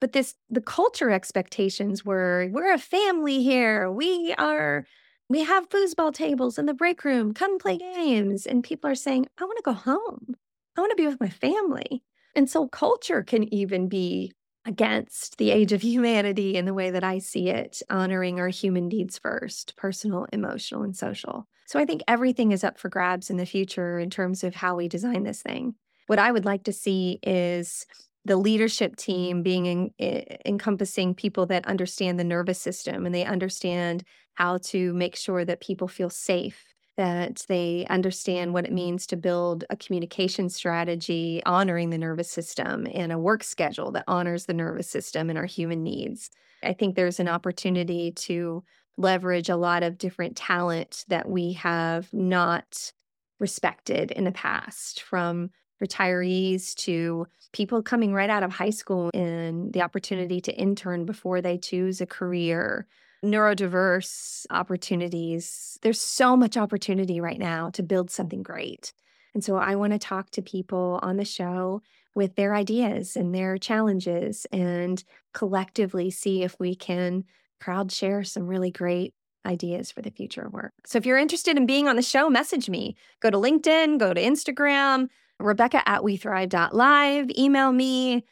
but 0.00 0.12
this 0.12 0.34
the 0.48 0.60
culture 0.60 1.10
expectations 1.10 2.04
were 2.04 2.48
we're 2.52 2.72
a 2.72 2.78
family 2.78 3.42
here 3.42 3.90
we 3.90 4.34
are 4.38 4.86
We 5.28 5.44
have 5.44 5.68
foosball 5.68 6.12
tables 6.12 6.58
in 6.58 6.66
the 6.66 6.74
break 6.74 7.04
room. 7.04 7.32
Come 7.34 7.58
play 7.60 7.78
games. 7.78 8.46
And 8.46 8.64
people 8.64 8.90
are 8.90 8.96
saying, 8.96 9.28
I 9.38 9.44
want 9.44 9.58
to 9.58 9.62
go 9.62 9.72
home. 9.72 10.34
I 10.76 10.80
want 10.80 10.90
to 10.90 10.96
be 10.96 11.06
with 11.06 11.20
my 11.20 11.28
family. 11.28 12.02
And 12.34 12.50
so 12.50 12.66
culture 12.66 13.22
can 13.22 13.52
even 13.54 13.88
be 13.88 14.32
against 14.66 15.38
the 15.38 15.52
age 15.52 15.72
of 15.72 15.82
humanity 15.82 16.56
in 16.56 16.64
the 16.64 16.74
way 16.74 16.90
that 16.90 17.04
I 17.04 17.18
see 17.18 17.48
it, 17.48 17.80
honoring 17.88 18.40
our 18.40 18.48
human 18.48 18.88
needs 18.88 19.18
first 19.18 19.76
personal, 19.76 20.26
emotional, 20.32 20.82
and 20.82 20.96
social. 20.96 21.46
So 21.66 21.78
I 21.78 21.86
think 21.86 22.02
everything 22.08 22.50
is 22.50 22.64
up 22.64 22.76
for 22.76 22.88
grabs 22.88 23.30
in 23.30 23.36
the 23.36 23.46
future 23.46 24.00
in 24.00 24.10
terms 24.10 24.42
of 24.42 24.56
how 24.56 24.74
we 24.74 24.88
design 24.88 25.22
this 25.22 25.42
thing. 25.42 25.76
What 26.08 26.18
I 26.18 26.32
would 26.32 26.44
like 26.44 26.64
to 26.64 26.72
see 26.72 27.20
is 27.22 27.86
the 28.24 28.36
leadership 28.36 28.96
team 28.96 29.42
being 29.42 29.66
in, 29.66 29.90
eh, 29.98 30.36
encompassing 30.44 31.14
people 31.14 31.46
that 31.46 31.66
understand 31.66 32.18
the 32.18 32.24
nervous 32.24 32.60
system 32.60 33.06
and 33.06 33.14
they 33.14 33.24
understand 33.24 34.04
how 34.34 34.58
to 34.58 34.92
make 34.94 35.16
sure 35.16 35.44
that 35.44 35.60
people 35.60 35.88
feel 35.88 36.10
safe 36.10 36.74
that 36.96 37.44
they 37.48 37.86
understand 37.88 38.52
what 38.52 38.66
it 38.66 38.72
means 38.72 39.06
to 39.06 39.16
build 39.16 39.64
a 39.70 39.76
communication 39.76 40.50
strategy 40.50 41.40
honoring 41.46 41.88
the 41.88 41.96
nervous 41.96 42.30
system 42.30 42.86
and 42.92 43.10
a 43.10 43.18
work 43.18 43.42
schedule 43.42 43.90
that 43.90 44.04
honors 44.06 44.44
the 44.44 44.52
nervous 44.52 44.90
system 44.90 45.30
and 45.30 45.38
our 45.38 45.46
human 45.46 45.82
needs. 45.82 46.28
I 46.62 46.74
think 46.74 46.94
there's 46.94 47.18
an 47.18 47.28
opportunity 47.28 48.12
to 48.12 48.64
leverage 48.98 49.48
a 49.48 49.56
lot 49.56 49.82
of 49.82 49.96
different 49.96 50.36
talent 50.36 51.06
that 51.08 51.26
we 51.26 51.54
have 51.54 52.12
not 52.12 52.92
respected 53.38 54.10
in 54.10 54.24
the 54.24 54.32
past 54.32 55.00
from 55.00 55.50
retirees 55.82 56.74
to 56.74 57.26
people 57.52 57.82
coming 57.82 58.12
right 58.12 58.30
out 58.30 58.42
of 58.42 58.52
high 58.52 58.70
school 58.70 59.10
and 59.14 59.72
the 59.72 59.82
opportunity 59.82 60.40
to 60.40 60.54
intern 60.54 61.04
before 61.04 61.40
they 61.40 61.58
choose 61.58 62.00
a 62.00 62.06
career 62.06 62.86
neurodiverse 63.24 64.46
opportunities. 64.50 65.78
There's 65.82 66.00
so 66.00 66.36
much 66.36 66.56
opportunity 66.56 67.20
right 67.20 67.38
now 67.38 67.70
to 67.70 67.82
build 67.82 68.10
something 68.10 68.42
great. 68.42 68.92
And 69.34 69.44
so 69.44 69.56
I 69.56 69.76
want 69.76 69.92
to 69.92 69.98
talk 69.98 70.30
to 70.30 70.42
people 70.42 70.98
on 71.02 71.16
the 71.16 71.24
show 71.24 71.82
with 72.14 72.34
their 72.34 72.54
ideas 72.54 73.16
and 73.16 73.34
their 73.34 73.58
challenges 73.58 74.46
and 74.52 75.02
collectively 75.32 76.10
see 76.10 76.42
if 76.42 76.58
we 76.58 76.74
can 76.74 77.24
crowd 77.60 77.92
share 77.92 78.24
some 78.24 78.46
really 78.46 78.70
great 78.70 79.14
ideas 79.46 79.90
for 79.90 80.02
the 80.02 80.10
future 80.10 80.42
of 80.42 80.52
work. 80.52 80.72
So 80.86 80.98
if 80.98 81.06
you're 81.06 81.18
interested 81.18 81.56
in 81.56 81.66
being 81.66 81.88
on 81.88 81.96
the 81.96 82.02
show, 82.02 82.28
message 82.28 82.68
me. 82.68 82.96
Go 83.20 83.30
to 83.30 83.36
LinkedIn, 83.36 83.98
go 83.98 84.12
to 84.12 84.20
Instagram, 84.20 85.08
Rebecca 85.40 85.88
at 85.88 86.02
WeThrive.live, 86.02 87.30
email 87.36 87.72
me, 87.72 88.24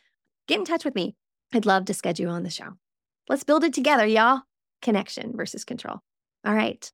get 0.46 0.58
in 0.58 0.64
touch 0.64 0.84
with 0.84 0.94
me. 0.94 1.16
I'd 1.52 1.66
love 1.66 1.86
to 1.86 1.94
schedule 1.94 2.30
on 2.30 2.42
the 2.42 2.50
show. 2.50 2.74
Let's 3.28 3.44
build 3.44 3.64
it 3.64 3.72
together, 3.72 4.06
y'all 4.06 4.42
connection 4.82 5.36
versus 5.36 5.64
control. 5.64 6.00
All 6.44 6.54
right. 6.54 6.90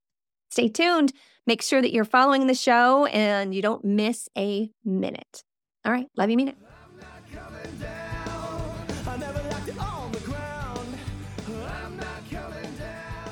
Stay 0.50 0.68
tuned. 0.68 1.12
Make 1.46 1.62
sure 1.62 1.82
that 1.82 1.92
you're 1.92 2.04
following 2.04 2.46
the 2.46 2.54
show 2.54 3.06
and 3.06 3.54
you 3.54 3.62
don't 3.62 3.84
miss 3.84 4.28
a 4.36 4.70
minute. 4.84 5.42
All 5.84 5.92
right. 5.92 6.06
Love 6.16 6.30
you, 6.30 6.36
mean 6.36 6.48
it. 6.48 6.56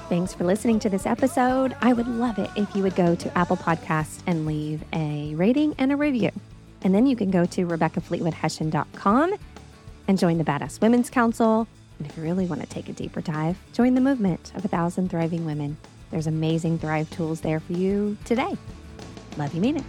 Thanks 0.09 0.35
for 0.35 0.45
listening 0.45 0.79
to 0.81 0.91
this 0.91 1.07
episode. 1.07 1.75
I 1.81 1.95
would 1.95 2.07
love 2.07 2.39
it 2.39 2.51
if 2.55 2.75
you 2.77 2.83
would 2.83 2.95
go 2.95 3.15
to 3.15 3.39
Apple 3.39 3.57
Podcasts 3.57 4.21
and 4.27 4.45
leave 4.45 4.85
a 4.93 5.35
rating 5.37 5.75
and 5.79 5.91
a 5.91 5.97
review. 5.97 6.31
And 6.85 6.95
then 6.95 7.07
you 7.07 7.17
can 7.17 7.31
go 7.31 7.45
to 7.45 7.67
RebeccaFleetwoodHession.com 7.67 9.35
and 10.09 10.19
join 10.19 10.39
the 10.39 10.45
Badass 10.45 10.81
Women's 10.81 11.11
Council 11.11 11.69
and 12.03 12.11
if 12.11 12.17
you 12.17 12.25
really 12.25 12.47
want 12.47 12.61
to 12.61 12.67
take 12.67 12.89
a 12.89 12.93
deeper 12.93 13.21
dive, 13.21 13.57
join 13.73 13.95
the 13.95 14.01
movement 14.01 14.53
of 14.57 14.65
a 14.65 14.69
thousand 14.69 15.09
thriving 15.09 15.45
women. 15.45 15.77
There's 16.11 16.27
amazing 16.27 16.81
Thrive 16.81 17.09
tools 17.11 17.41
there 17.41 17.61
for 17.61 17.75
you 17.75 18.17
today. 18.25 18.57
Love 19.37 19.55
you, 19.55 19.61
mean 19.61 19.77
it. 19.77 19.85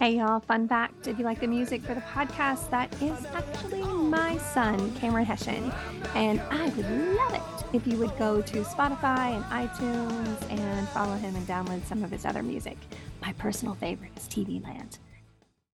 Hey 0.00 0.16
y'all, 0.16 0.40
fun 0.40 0.66
fact 0.66 1.06
if 1.06 1.18
you 1.18 1.26
like 1.26 1.40
the 1.40 1.46
music 1.46 1.82
for 1.82 1.92
the 1.92 2.00
podcast, 2.00 2.70
that 2.70 2.90
is 3.02 3.26
actually 3.26 3.82
my 3.82 4.38
son, 4.38 4.94
Cameron 4.94 5.26
Hession. 5.26 5.70
And 6.14 6.40
I 6.50 6.70
would 6.70 6.90
love 7.16 7.34
it 7.34 7.61
if 7.72 7.86
you 7.86 7.96
would 7.96 8.16
go 8.18 8.42
to 8.42 8.62
Spotify 8.62 9.34
and 9.34 9.44
iTunes 9.46 10.50
and 10.50 10.88
follow 10.90 11.16
him 11.16 11.34
and 11.36 11.46
download 11.46 11.84
some 11.86 12.04
of 12.04 12.10
his 12.10 12.26
other 12.26 12.42
music. 12.42 12.76
My 13.20 13.32
personal 13.34 13.74
favorite 13.74 14.12
is 14.16 14.24
TV 14.24 14.62
Land. 14.62 14.98